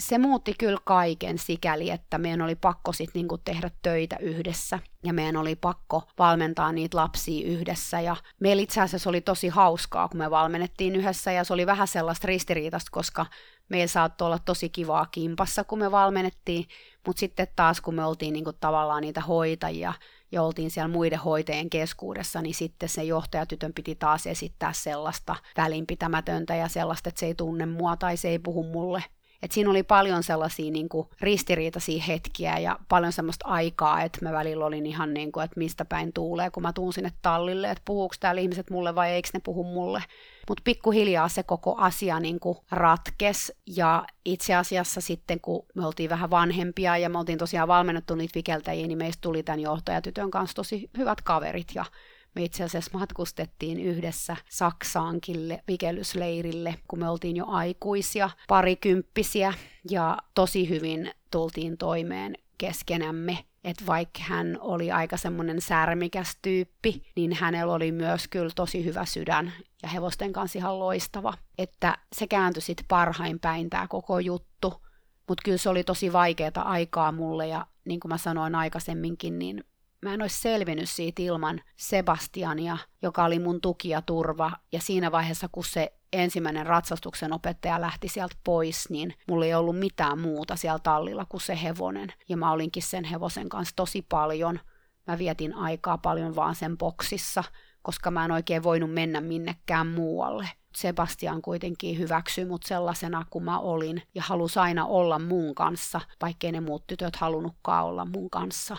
Se 0.01 0.19
muutti 0.19 0.55
kyllä 0.59 0.79
kaiken 0.85 1.39
sikäli, 1.39 1.91
että 1.91 2.19
meidän 2.19 2.43
oli 2.43 2.55
pakko 2.55 2.93
sitten 2.93 3.21
niinku 3.21 3.39
tehdä 3.39 3.71
töitä 3.83 4.17
yhdessä. 4.21 4.79
Ja 5.05 5.13
meidän 5.13 5.37
oli 5.37 5.57
pakko 5.57 6.03
valmentaa 6.19 6.73
niitä 6.73 6.97
lapsia 6.97 7.47
yhdessä. 7.47 8.01
Ja 8.01 8.17
meillä 8.41 8.63
itse 8.63 8.81
asiassa 8.81 9.11
oli 9.11 9.21
tosi 9.21 9.49
hauskaa, 9.49 10.09
kun 10.09 10.19
me 10.19 10.31
valmennettiin 10.31 10.97
yhdessä. 10.97 11.33
Ja 11.33 11.45
se 11.45 11.53
oli 11.53 11.67
vähän 11.67 11.89
sellaista 11.89 12.27
ristiriitasta, 12.27 12.91
koska 12.93 13.27
meillä 13.69 13.87
saattoi 13.87 14.27
olla 14.27 14.39
tosi 14.39 14.69
kivaa 14.69 15.07
kimpassa, 15.07 15.65
kun 15.65 15.79
me 15.79 15.91
valmennettiin, 15.91 16.65
mutta 17.07 17.21
sitten 17.21 17.47
taas 17.57 17.81
kun 17.81 17.95
me 17.95 18.05
oltiin 18.05 18.33
niinku 18.33 18.53
tavallaan 18.53 19.03
niitä 19.03 19.21
hoitajia 19.21 19.93
ja 20.33 20.43
oltiin 20.43 20.71
siellä 20.71 20.89
muiden 20.89 21.19
hoitajien 21.19 21.71
keskuudessa, 21.71 22.43
niin 22.43 22.55
sitten 22.55 22.89
se 22.89 23.05
johtajatytön 23.05 23.73
piti 23.73 23.95
taas 23.95 24.27
esittää 24.27 24.73
sellaista 24.73 25.37
välinpitämätöntä 25.57 26.55
ja 26.57 26.69
sellaista, 26.69 27.09
että 27.09 27.21
se 27.21 27.27
ei 27.27 27.35
tunne 27.35 27.67
mua 27.67 27.97
tai 27.97 28.17
se 28.17 28.29
ei 28.29 28.39
puhu 28.39 28.63
mulle 28.63 29.05
et 29.43 29.53
siinä 29.53 29.71
oli 29.71 29.83
paljon 29.83 30.23
sellaisia 30.23 30.71
niin 30.71 30.89
kuin, 30.89 31.09
ristiriitaisia 31.21 32.03
hetkiä 32.03 32.59
ja 32.59 32.79
paljon 32.89 33.13
semmoista 33.13 33.49
aikaa, 33.49 34.03
että 34.03 34.19
mä 34.23 34.33
välillä 34.33 34.67
olin 34.67 34.87
ihan 34.87 35.15
niin 35.15 35.33
kuin, 35.33 35.45
että 35.45 35.59
mistä 35.59 35.85
päin 35.85 36.13
tuulee, 36.13 36.51
kun 36.51 36.63
mä 36.63 36.73
tuun 36.73 36.93
sinne 36.93 37.13
tallille, 37.23 37.71
että 37.71 37.83
puhuuko 37.85 38.15
täällä 38.21 38.41
ihmiset 38.41 38.71
mulle 38.71 38.95
vai 38.95 39.11
eikö 39.11 39.29
ne 39.33 39.41
puhu 39.45 39.65
mulle. 39.65 40.03
Mutta 40.49 40.63
pikkuhiljaa 40.65 41.29
se 41.29 41.43
koko 41.43 41.77
asia 41.77 42.21
niin 42.21 42.41
kuin 42.41 42.59
ratkes 42.71 43.53
ja 43.67 44.05
itse 44.25 44.55
asiassa 44.55 45.01
sitten 45.01 45.41
kun 45.41 45.67
me 45.75 45.87
oltiin 45.87 46.11
vähän 46.11 46.31
vanhempia 46.31 46.97
ja 46.97 47.09
me 47.09 47.19
oltiin 47.19 47.39
tosiaan 47.39 47.69
valmennettu 47.69 48.15
niitä 48.15 48.35
vikeltäjiä, 48.35 48.87
niin 48.87 48.99
meistä 48.99 49.21
tuli 49.21 49.43
tämän 49.43 49.61
johtajatytön 49.61 50.31
kanssa 50.31 50.55
tosi 50.57 50.91
hyvät 50.99 51.21
kaverit 51.21 51.69
ja 51.75 51.85
me 52.35 52.45
itse 52.45 52.65
asiassa 52.65 52.99
matkustettiin 52.99 53.81
yhdessä 53.81 54.37
Saksaankin 54.51 55.59
vikellysleirille, 55.69 56.75
kun 56.89 56.99
me 56.99 57.09
oltiin 57.09 57.37
jo 57.37 57.45
aikuisia, 57.47 58.31
parikymppisiä 58.49 59.55
ja 59.91 60.19
tosi 60.35 60.69
hyvin 60.69 61.11
tultiin 61.31 61.79
toimeen 61.79 62.35
keskenämme. 62.59 63.39
Että 63.65 63.87
vaikka 63.87 64.21
hän 64.23 64.59
oli 64.61 64.91
aika 64.91 65.17
semmoinen 65.17 65.61
särmikäs 65.61 66.39
tyyppi, 66.43 67.03
niin 67.17 67.33
hänellä 67.33 67.75
oli 67.75 67.93
myös 67.93 68.29
kyllä 68.29 68.51
tosi 68.57 68.85
hyvä 68.85 69.05
sydän 69.05 69.53
ja 69.83 69.89
hevosten 69.89 70.33
kanssa 70.33 70.59
ihan 70.59 70.79
loistava. 70.79 71.35
Että 71.59 71.99
se 72.13 72.27
kääntyi 72.27 72.63
sitten 72.63 72.87
parhain 72.89 73.41
päin 73.41 73.71
tämä 73.71 73.87
koko 73.89 74.19
juttu. 74.19 74.87
Mutta 75.29 75.43
kyllä 75.45 75.59
se 75.59 75.69
oli 75.69 75.85
tosi 75.85 76.13
vaikeaa 76.13 76.63
aikaa 76.65 77.13
mulle 77.13 77.49
ja 77.49 77.67
niin 77.85 78.01
kuin 78.01 78.09
mä 78.09 78.19
sanoin 78.19 78.55
aikaisemminkin, 78.55 79.39
niin 79.39 79.65
mä 80.03 80.15
en 80.15 80.23
olisi 80.23 80.41
selvinnyt 80.41 80.89
siitä 80.89 81.23
ilman 81.23 81.61
Sebastiania, 81.77 82.79
joka 83.03 83.25
oli 83.25 83.39
mun 83.39 83.61
tuki 83.61 83.89
ja 83.89 84.03
turva. 84.03 84.53
Ja 84.73 84.81
siinä 84.81 85.13
vaiheessa, 85.13 85.49
kun 85.53 85.65
se 85.65 85.93
ensimmäinen 86.13 86.67
ratsastuksen 86.67 87.33
opettaja 87.33 87.81
lähti 87.81 88.09
sieltä 88.09 88.37
pois, 88.45 88.91
niin 88.91 89.15
mulla 89.29 89.45
ei 89.45 89.55
ollut 89.55 89.79
mitään 89.79 90.21
muuta 90.21 90.57
siellä 90.57 90.79
tallilla 90.79 91.25
kuin 91.29 91.41
se 91.41 91.63
hevonen. 91.63 92.13
Ja 92.29 92.37
mä 92.37 92.53
olinkin 92.53 92.83
sen 92.83 93.05
hevosen 93.05 93.49
kanssa 93.49 93.77
tosi 93.77 94.03
paljon. 94.03 94.61
Mä 95.07 95.19
vietin 95.19 95.55
aikaa 95.55 95.99
paljon 95.99 96.37
vaan 96.37 96.55
sen 96.55 96.79
boksissa, 96.79 97.45
koska 97.83 98.11
mä 98.11 98.25
en 98.25 98.31
oikein 98.31 98.63
voinut 98.63 98.93
mennä 98.93 99.21
minnekään 99.21 99.87
muualle. 99.87 100.49
Sebastian 100.77 101.43
kuitenkin 101.43 101.99
hyväksyi 101.99 102.45
mut 102.45 102.63
sellaisena 102.63 103.25
kuin 103.31 103.45
mä 103.45 103.59
olin 103.59 104.03
ja 104.15 104.23
halusi 104.23 104.59
aina 104.59 104.87
olla 104.87 105.19
mun 105.19 105.55
kanssa, 105.55 106.01
vaikkei 106.23 106.53
ne 106.53 106.61
muut 106.61 106.87
tytöt 106.87 107.17
halunnutkaan 107.17 107.85
olla 107.85 108.05
mun 108.05 108.31
kanssa. 108.31 108.77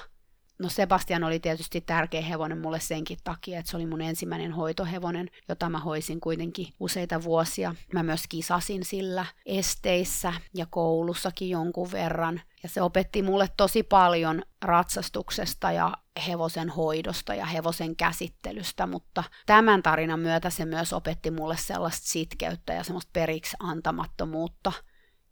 No 0.62 0.70
Sebastian 0.70 1.24
oli 1.24 1.40
tietysti 1.40 1.82
tärkeä 1.82 2.22
hevonen 2.22 2.58
mulle 2.58 2.80
senkin 2.80 3.18
takia, 3.24 3.60
että 3.60 3.72
se 3.72 3.78
oli 3.78 3.86
mun 3.86 4.02
ensimmäinen 4.02 4.52
hoitohevonen, 4.52 5.30
jota 5.50 5.70
mä 5.70 5.80
hoisin 5.80 6.20
kuitenkin 6.20 6.68
useita 6.80 7.24
vuosia. 7.24 7.76
Mä 7.94 8.04
myös 8.04 8.24
kisasin 8.30 8.86
sillä 8.86 9.26
esteissä 9.46 10.34
ja 10.54 10.66
koulussakin 10.70 11.50
jonkun 11.50 11.92
verran. 11.92 12.42
Ja 12.64 12.70
se 12.70 12.82
opetti 12.82 13.22
mulle 13.22 13.50
tosi 13.58 13.84
paljon 13.84 14.42
ratsastuksesta 14.62 15.72
ja 15.72 15.94
hevosen 16.28 16.70
hoidosta 16.70 17.36
ja 17.36 17.46
hevosen 17.46 17.96
käsittelystä, 17.96 18.88
mutta 18.88 19.24
tämän 19.46 19.84
tarinan 19.84 20.20
myötä 20.20 20.50
se 20.50 20.66
myös 20.66 20.94
opetti 20.94 21.32
mulle 21.32 21.58
sellaista 21.58 22.08
sitkeyttä 22.08 22.74
ja 22.74 22.84
semmoista 22.84 23.10
periksi 23.14 23.58
antamattomuutta– 23.60 24.72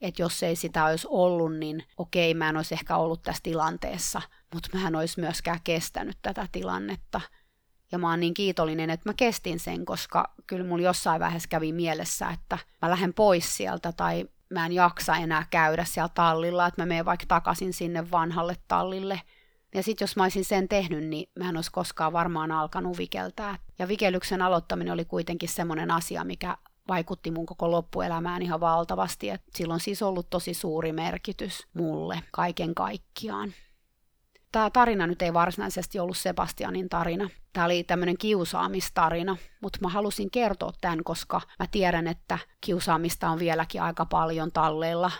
että 0.02 0.22
jos 0.22 0.44
ei 0.44 0.56
sitä 0.56 0.86
olisi 0.86 1.08
ollut, 1.10 1.56
niin 1.56 1.84
okei, 1.98 2.34
mä 2.34 2.50
en 2.50 2.58
olisi 2.58 2.74
ehkä 2.74 2.98
ollut 2.98 3.22
tässä 3.22 3.44
tilanteessa, 3.44 4.22
mutta 4.54 4.78
mä 4.78 4.88
en 4.88 4.96
olisi 4.96 5.20
myöskään 5.20 5.60
kestänyt 5.64 6.18
tätä 6.22 6.48
tilannetta. 6.52 7.22
Ja 7.92 7.98
mä 7.98 8.10
oon 8.10 8.20
niin 8.20 8.34
kiitollinen, 8.34 8.90
että 8.90 9.10
mä 9.10 9.14
kestin 9.14 9.60
sen, 9.60 9.86
koska 9.86 10.34
kyllä 10.48 10.66
mulla 10.66 10.84
jossain 10.84 11.22
vaiheessa 11.22 11.50
kävi 11.50 11.72
mielessä, 11.72 12.30
että 12.30 12.58
mä 12.82 12.90
lähden 12.90 13.14
pois 13.14 13.58
sieltä 13.58 13.92
tai 13.92 14.26
mä 14.50 14.66
en 14.66 14.72
jaksa 14.72 15.16
enää 15.16 15.46
käydä 15.50 15.86
siellä 15.86 16.10
tallilla, 16.14 16.68
että 16.68 16.82
mä 16.82 16.86
menen 16.86 17.06
vaikka 17.06 17.26
takaisin 17.28 17.74
sinne 17.74 18.12
vanhalle 18.12 18.56
tallille. 18.68 19.22
Ja 19.76 19.84
sitten 19.84 20.04
jos 20.04 20.16
mä 20.16 20.24
olisin 20.24 20.46
sen 20.46 20.68
tehnyt, 20.68 21.04
niin 21.04 21.30
mä 21.40 21.50
en 21.50 21.56
olisi 21.56 21.72
koskaan 21.72 22.14
varmaan 22.14 22.52
alkanut 22.52 22.98
vikeltää. 22.98 23.58
Ja 23.80 23.88
vikelyksen 23.88 24.42
aloittaminen 24.42 24.94
oli 24.94 25.06
kuitenkin 25.06 25.50
semmoinen 25.50 25.92
asia, 25.92 26.24
mikä 26.24 26.58
vaikutti 26.90 27.32
mun 27.32 27.46
koko 27.46 27.72
loppuelämään 27.72 28.42
ihan 28.42 28.60
valtavasti. 28.60 29.30
Et 29.30 29.42
sillä 29.56 29.74
on 29.74 29.80
siis 29.80 30.02
ollut 30.02 30.30
tosi 30.30 30.54
suuri 30.54 30.92
merkitys 30.92 31.68
mulle 31.74 32.24
kaiken 32.32 32.76
kaikkiaan. 32.76 33.54
Tämä 34.52 34.70
tarina 34.70 35.08
nyt 35.08 35.22
ei 35.22 35.34
varsinaisesti 35.34 36.00
ollut 36.00 36.18
Sebastianin 36.18 36.90
tarina. 36.90 37.30
Tämä 37.54 37.66
oli 37.66 37.84
tämmöinen 37.84 38.18
kiusaamistarina, 38.18 39.38
mutta 39.62 39.80
mä 39.82 39.90
halusin 39.90 40.32
kertoa 40.32 40.72
tämän, 40.82 41.04
koska 41.04 41.42
mä 41.60 41.68
tiedän, 41.72 42.08
että 42.08 42.40
kiusaamista 42.62 43.30
on 43.30 43.40
vieläkin 43.40 43.82
aika 43.82 44.06
paljon 44.06 44.52
talleilla. 44.52 45.12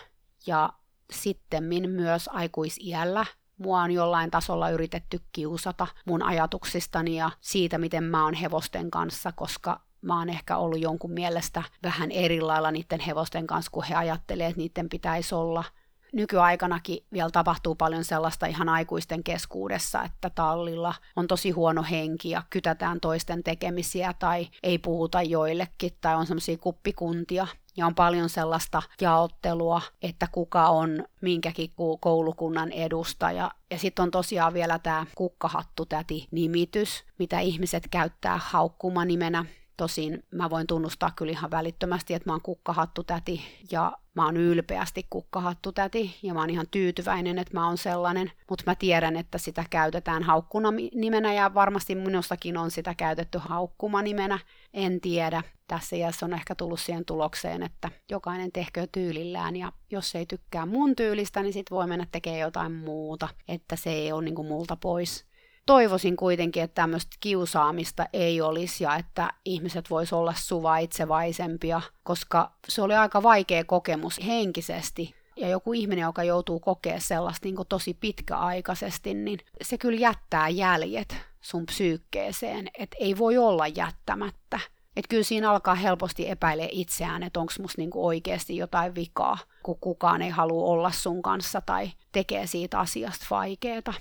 Ja 0.46 0.72
sitten 1.12 1.64
myös 1.88 2.28
aikuisiällä 2.32 3.26
mua 3.58 3.82
on 3.82 3.90
jollain 3.90 4.30
tasolla 4.30 4.70
yritetty 4.70 5.20
kiusata 5.32 5.86
mun 6.06 6.22
ajatuksistani 6.22 7.16
ja 7.16 7.30
siitä, 7.40 7.78
miten 7.78 8.04
mä 8.04 8.24
oon 8.24 8.34
hevosten 8.34 8.90
kanssa, 8.90 9.32
koska 9.32 9.80
mä 10.02 10.18
oon 10.18 10.28
ehkä 10.28 10.56
ollut 10.56 10.80
jonkun 10.80 11.12
mielestä 11.12 11.62
vähän 11.82 12.10
eri 12.10 12.40
lailla 12.40 12.70
niiden 12.70 13.00
hevosten 13.00 13.46
kanssa, 13.46 13.70
kun 13.70 13.84
he 13.84 13.94
ajattelee, 13.94 14.46
että 14.46 14.60
niiden 14.60 14.88
pitäisi 14.88 15.34
olla. 15.34 15.64
Nykyaikanakin 16.12 17.04
vielä 17.12 17.30
tapahtuu 17.30 17.74
paljon 17.74 18.04
sellaista 18.04 18.46
ihan 18.46 18.68
aikuisten 18.68 19.24
keskuudessa, 19.24 20.02
että 20.02 20.30
tallilla 20.30 20.94
on 21.16 21.26
tosi 21.26 21.50
huono 21.50 21.84
henki 21.90 22.30
ja 22.30 22.42
kytätään 22.50 23.00
toisten 23.00 23.44
tekemisiä 23.44 24.14
tai 24.18 24.48
ei 24.62 24.78
puhuta 24.78 25.22
joillekin 25.22 25.92
tai 26.00 26.16
on 26.16 26.26
semmoisia 26.26 26.58
kuppikuntia. 26.58 27.46
Ja 27.76 27.86
on 27.86 27.94
paljon 27.94 28.28
sellaista 28.28 28.82
jaottelua, 29.00 29.82
että 30.02 30.28
kuka 30.32 30.68
on 30.68 31.04
minkäkin 31.20 31.72
koulukunnan 32.00 32.72
edustaja. 32.72 33.50
Ja 33.70 33.78
sitten 33.78 34.02
on 34.02 34.10
tosiaan 34.10 34.54
vielä 34.54 34.78
tämä 34.78 35.06
kukkahattutäti-nimitys, 35.14 37.04
mitä 37.18 37.40
ihmiset 37.40 37.88
käyttää 37.90 38.40
haukkuma-nimenä 38.42 39.44
Tosin 39.80 40.22
mä 40.30 40.50
voin 40.50 40.66
tunnustaa 40.66 41.10
kyllä 41.16 41.32
ihan 41.32 41.50
välittömästi, 41.50 42.14
että 42.14 42.28
mä 42.28 42.34
oon 42.34 42.42
kukkahattutäti 42.42 43.42
ja 43.70 43.92
mä 44.14 44.24
oon 44.24 44.36
ylpeästi 44.36 45.06
kukkahattutäti 45.10 46.18
ja 46.22 46.34
mä 46.34 46.40
oon 46.40 46.50
ihan 46.50 46.66
tyytyväinen, 46.70 47.38
että 47.38 47.54
mä 47.54 47.66
oon 47.66 47.78
sellainen, 47.78 48.32
mutta 48.50 48.64
mä 48.66 48.74
tiedän, 48.74 49.16
että 49.16 49.38
sitä 49.38 49.64
käytetään 49.70 50.22
haukkuna 50.22 50.68
nimenä 50.94 51.32
ja 51.32 51.54
varmasti 51.54 51.94
minustakin 51.94 52.56
on 52.56 52.70
sitä 52.70 52.94
käytetty 52.94 53.38
haukkuma 53.38 54.02
nimenä. 54.02 54.38
En 54.74 55.00
tiedä. 55.00 55.42
Tässä 55.66 55.96
iässä 55.96 56.26
on 56.26 56.32
ehkä 56.32 56.54
tullut 56.54 56.80
siihen 56.80 57.04
tulokseen, 57.04 57.62
että 57.62 57.90
jokainen 58.10 58.52
tehkö 58.52 58.86
tyylillään 58.92 59.56
ja 59.56 59.72
jos 59.90 60.14
ei 60.14 60.26
tykkää 60.26 60.66
mun 60.66 60.96
tyylistä, 60.96 61.42
niin 61.42 61.52
sit 61.52 61.70
voi 61.70 61.86
mennä 61.86 62.06
tekemään 62.12 62.40
jotain 62.40 62.72
muuta, 62.72 63.28
että 63.48 63.76
se 63.76 63.90
ei 63.90 64.12
ole 64.12 64.24
niinku 64.24 64.42
multa 64.42 64.76
pois 64.76 65.29
toivoisin 65.70 66.16
kuitenkin, 66.16 66.62
että 66.62 66.74
tämmöistä 66.74 67.16
kiusaamista 67.20 68.06
ei 68.12 68.40
olisi 68.40 68.84
ja 68.84 68.96
että 68.96 69.30
ihmiset 69.44 69.90
vois 69.90 70.12
olla 70.12 70.34
suvaitsevaisempia, 70.36 71.80
koska 72.02 72.52
se 72.68 72.82
oli 72.82 72.94
aika 72.94 73.22
vaikea 73.22 73.64
kokemus 73.64 74.20
henkisesti. 74.26 75.14
Ja 75.36 75.48
joku 75.48 75.72
ihminen, 75.72 76.02
joka 76.02 76.24
joutuu 76.24 76.60
kokea 76.60 77.00
sellaista 77.00 77.46
niin 77.46 77.56
tosi 77.68 77.94
pitkäaikaisesti, 77.94 79.14
niin 79.14 79.38
se 79.62 79.78
kyllä 79.78 80.00
jättää 80.00 80.48
jäljet 80.48 81.16
sun 81.40 81.66
psyykkeeseen, 81.66 82.68
että 82.78 82.96
ei 83.00 83.18
voi 83.18 83.38
olla 83.38 83.66
jättämättä. 83.66 84.60
Että 84.96 85.08
kyllä 85.08 85.22
siinä 85.22 85.50
alkaa 85.50 85.74
helposti 85.74 86.30
epäile 86.30 86.68
itseään, 86.72 87.22
että 87.22 87.40
onko 87.40 87.52
musta 87.60 87.80
niinku 87.80 88.06
oikeasti 88.06 88.56
jotain 88.56 88.94
vikaa, 88.94 89.38
kun 89.62 89.78
kukaan 89.80 90.22
ei 90.22 90.30
halua 90.30 90.64
olla 90.64 90.90
sun 90.90 91.22
kanssa 91.22 91.60
tai 91.60 91.90
tekee 92.12 92.46
siitä 92.46 92.78
asiasta 92.78 93.26
vaikeeta 93.30 93.94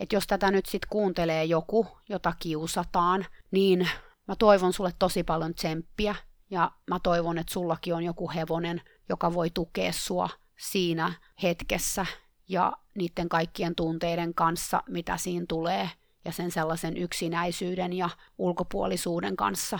että 0.00 0.16
jos 0.16 0.26
tätä 0.26 0.50
nyt 0.50 0.66
sitten 0.66 0.88
kuuntelee 0.90 1.44
joku, 1.44 1.86
jota 2.08 2.32
kiusataan, 2.38 3.26
niin 3.50 3.88
mä 4.28 4.36
toivon 4.36 4.72
sulle 4.72 4.92
tosi 4.98 5.22
paljon 5.22 5.54
tsemppiä 5.54 6.14
ja 6.50 6.72
mä 6.90 7.00
toivon, 7.02 7.38
että 7.38 7.52
sullakin 7.52 7.94
on 7.94 8.02
joku 8.02 8.30
hevonen, 8.30 8.82
joka 9.08 9.34
voi 9.34 9.50
tukea 9.50 9.92
sua 9.92 10.28
siinä 10.58 11.12
hetkessä 11.42 12.06
ja 12.48 12.72
niiden 12.94 13.28
kaikkien 13.28 13.74
tunteiden 13.74 14.34
kanssa, 14.34 14.82
mitä 14.88 15.16
siinä 15.16 15.46
tulee, 15.48 15.90
ja 16.24 16.32
sen 16.32 16.50
sellaisen 16.50 16.96
yksinäisyyden 16.96 17.92
ja 17.92 18.10
ulkopuolisuuden 18.38 19.36
kanssa, 19.36 19.78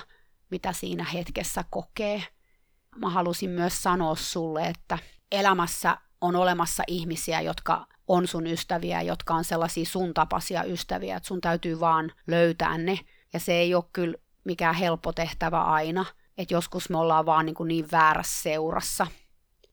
mitä 0.51 0.73
siinä 0.73 1.05
hetkessä 1.05 1.65
kokee. 1.71 2.23
Mä 2.97 3.11
halusin 3.11 3.51
myös 3.51 3.83
sanoa 3.83 4.15
sulle, 4.15 4.67
että 4.67 4.99
elämässä 5.33 5.97
on 6.21 6.37
olemassa 6.37 6.83
ihmisiä, 6.87 7.41
jotka 7.41 7.87
on 8.09 8.27
sun 8.27 8.47
ystäviä, 8.47 9.03
jotka 9.03 9.35
on 9.35 9.45
sellaisia 9.45 9.85
sun 9.85 10.15
tapaisia 10.15 10.65
ystäviä, 10.65 11.17
että 11.17 11.27
sun 11.27 11.41
täytyy 11.41 11.81
vaan 11.81 12.13
löytää 12.27 12.79
ne. 12.79 12.99
Ja 13.33 13.41
se 13.41 13.53
ei 13.53 13.75
ole 13.75 13.85
kyllä 13.93 14.15
mikään 14.45 14.75
helppo 14.75 15.13
tehtävä 15.13 15.63
aina, 15.63 16.05
että 16.39 16.55
joskus 16.55 16.91
me 16.91 16.99
ollaan 16.99 17.27
vaan 17.27 17.47
niin, 17.47 17.55
kuin 17.55 17.69
niin 17.69 17.91
väärässä 17.93 18.43
seurassa. 18.43 19.07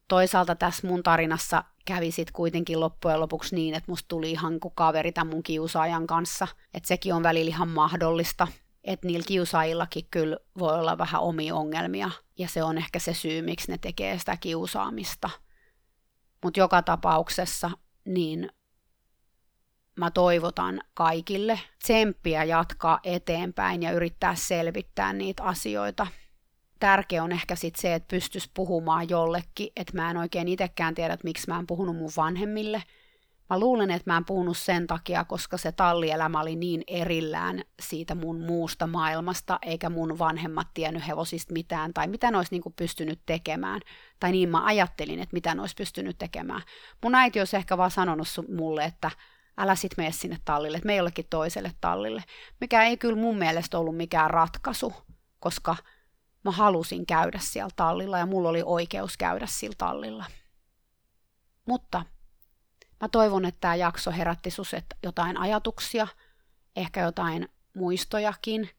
Toisaalta 0.08 0.56
tässä 0.56 0.88
mun 0.88 1.04
tarinassa 1.04 1.64
kävi 1.86 2.12
sitten 2.12 2.34
kuitenkin 2.34 2.80
loppujen 2.80 3.20
lopuksi 3.20 3.56
niin, 3.56 3.76
että 3.76 3.92
musta 3.92 4.08
tuli 4.08 4.32
ihan 4.32 4.60
kuin 4.60 4.74
kaveri 4.76 5.12
tämän 5.12 5.34
mun 5.34 5.44
kiusaajan 5.44 6.08
kanssa. 6.08 6.48
Että 6.74 6.88
sekin 6.88 7.14
on 7.14 7.24
välillä 7.24 7.50
ihan 7.50 7.68
mahdollista, 7.68 8.48
että 8.84 9.08
niillä 9.08 9.26
kiusaajillakin 9.28 10.08
kyllä 10.12 10.38
voi 10.60 10.80
olla 10.80 10.98
vähän 10.98 11.22
omia 11.22 11.56
ongelmia, 11.56 12.12
ja 12.38 12.48
se 12.48 12.64
on 12.64 12.78
ehkä 12.78 13.00
se 13.00 13.14
syy, 13.14 13.42
miksi 13.42 13.72
ne 13.72 13.78
tekee 13.78 14.20
sitä 14.20 14.38
kiusaamista. 14.38 15.30
Mutta 16.44 16.60
joka 16.60 16.82
tapauksessa, 16.82 17.72
niin 18.06 18.50
mä 19.96 20.12
toivotan 20.12 20.82
kaikille 20.94 21.60
tsemppiä 21.84 22.44
jatkaa 22.44 23.00
eteenpäin 23.04 23.84
ja 23.84 23.92
yrittää 23.92 24.36
selvittää 24.36 25.14
niitä 25.14 25.44
asioita. 25.44 26.08
Tärkeä 26.80 27.24
on 27.24 27.32
ehkä 27.32 27.56
sitten 27.56 27.82
se, 27.82 27.94
että 27.94 28.08
pystys 28.08 28.52
puhumaan 28.54 29.10
jollekin, 29.10 29.72
että 29.76 29.94
mä 29.96 30.12
en 30.12 30.18
oikein 30.18 30.48
itsekään 30.48 30.96
tiedä, 30.96 31.14
että 31.14 31.24
miksi 31.24 31.48
mä 31.48 31.60
en 31.60 31.68
puhunut 31.68 31.96
mun 31.96 32.12
vanhemmille– 32.18 32.84
Mä 33.50 33.60
luulen, 33.60 33.92
että 33.92 34.12
mä 34.12 34.18
en 34.18 34.26
puhunut 34.26 34.58
sen 34.58 34.88
takia, 34.88 35.24
koska 35.24 35.58
se 35.58 35.72
tallielämä 35.72 36.42
oli 36.42 36.56
niin 36.56 36.84
erillään 36.88 37.62
siitä 37.80 38.16
mun 38.16 38.42
muusta 38.42 38.88
maailmasta, 38.88 39.60
eikä 39.62 39.90
mun 39.90 40.20
vanhemmat 40.20 40.68
tiennyt 40.74 41.08
hevosista 41.08 41.54
mitään, 41.54 41.94
tai 41.94 42.08
mitä 42.08 42.32
ne 42.32 42.38
olisi 42.38 42.52
niin 42.52 42.74
pystynyt 42.76 43.20
tekemään. 43.26 43.82
Tai 44.20 44.32
niin 44.32 44.50
mä 44.50 44.66
ajattelin, 44.66 45.20
että 45.20 45.34
mitä 45.34 45.56
ne 45.56 45.62
olisi 45.62 45.76
pystynyt 45.78 46.18
tekemään. 46.18 46.62
Mun 47.04 47.16
äiti 47.16 47.40
olisi 47.40 47.58
ehkä 47.58 47.78
vaan 47.78 47.92
sanonut 47.92 48.28
mulle, 48.56 48.86
että 48.86 49.12
älä 49.58 49.76
sit 49.76 49.92
mene 49.98 50.12
sinne 50.12 50.38
tallille, 50.46 50.78
että 50.78 50.88
me 50.88 50.96
jollekin 50.96 51.26
toiselle 51.30 51.72
tallille. 51.82 52.24
Mikä 52.62 52.84
ei 52.84 52.98
kyllä 52.98 53.22
mun 53.22 53.38
mielestä 53.38 53.80
ollut 53.80 53.98
mikään 53.98 54.30
ratkaisu, 54.30 54.94
koska 55.40 55.76
mä 56.44 56.52
halusin 56.52 57.06
käydä 57.06 57.40
siellä 57.42 57.72
tallilla 57.76 58.18
ja 58.18 58.26
mulla 58.26 58.50
oli 58.50 58.62
oikeus 58.66 59.18
käydä 59.18 59.46
sillä 59.50 59.76
tallilla. 59.78 60.26
Mutta 61.66 62.06
Mä 63.02 63.08
toivon, 63.10 63.46
että 63.46 63.62
tämä 63.62 63.76
jakso 63.76 64.12
herätti 64.12 64.52
sus 64.52 64.76
jotain 65.04 65.38
ajatuksia, 65.38 66.08
ehkä 66.76 67.02
jotain 67.02 67.50
muistojakin. 67.76 68.70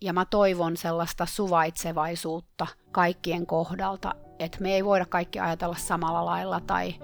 Ja 0.00 0.12
mä 0.12 0.24
toivon 0.24 0.76
sellaista 0.76 1.26
suvaitsevaisuutta 1.26 2.66
kaikkien 2.92 3.46
kohdalta, 3.46 4.14
että 4.38 4.58
me 4.60 4.74
ei 4.74 4.84
voida 4.84 5.06
kaikki 5.06 5.40
ajatella 5.40 5.76
samalla 5.78 6.24
lailla 6.24 6.60
tai 6.60 6.94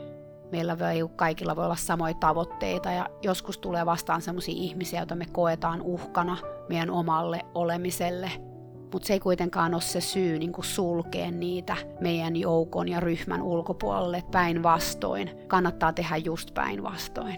meillä 0.52 0.78
voi, 0.78 1.10
kaikilla 1.16 1.56
voi 1.56 1.64
olla 1.64 1.76
samoja 1.76 2.14
tavoitteita 2.14 2.90
ja 2.90 3.08
joskus 3.22 3.58
tulee 3.58 3.86
vastaan 3.86 4.22
sellaisia 4.22 4.54
ihmisiä, 4.56 5.00
joita 5.00 5.14
me 5.14 5.26
koetaan 5.32 5.82
uhkana 5.82 6.36
meidän 6.68 6.90
omalle 6.90 7.40
olemiselle– 7.54 8.30
mutta 8.92 9.06
se 9.06 9.12
ei 9.12 9.20
kuitenkaan 9.20 9.74
ole 9.74 9.82
se 9.82 10.00
syy 10.00 10.38
niin 10.38 10.52
kuin 10.52 10.64
sulkea 10.64 11.30
niitä 11.30 11.76
meidän 12.00 12.36
joukon 12.36 12.88
ja 12.88 13.00
ryhmän 13.00 13.42
ulkopuolelle 13.42 14.22
päinvastoin. 14.30 15.30
Kannattaa 15.46 15.92
tehdä 15.92 16.16
just 16.16 16.54
päinvastoin. 16.54 17.36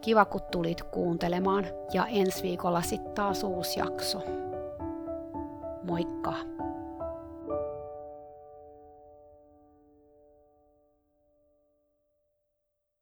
Kiva, 0.00 0.24
kun 0.24 0.40
tulit 0.52 0.82
kuuntelemaan 0.82 1.66
ja 1.92 2.06
ensi 2.06 2.42
viikolla 2.42 2.82
sitten 2.82 3.12
taas 3.12 3.44
uusi 3.44 3.80
jakso. 3.80 4.22
Moikka! 5.82 6.34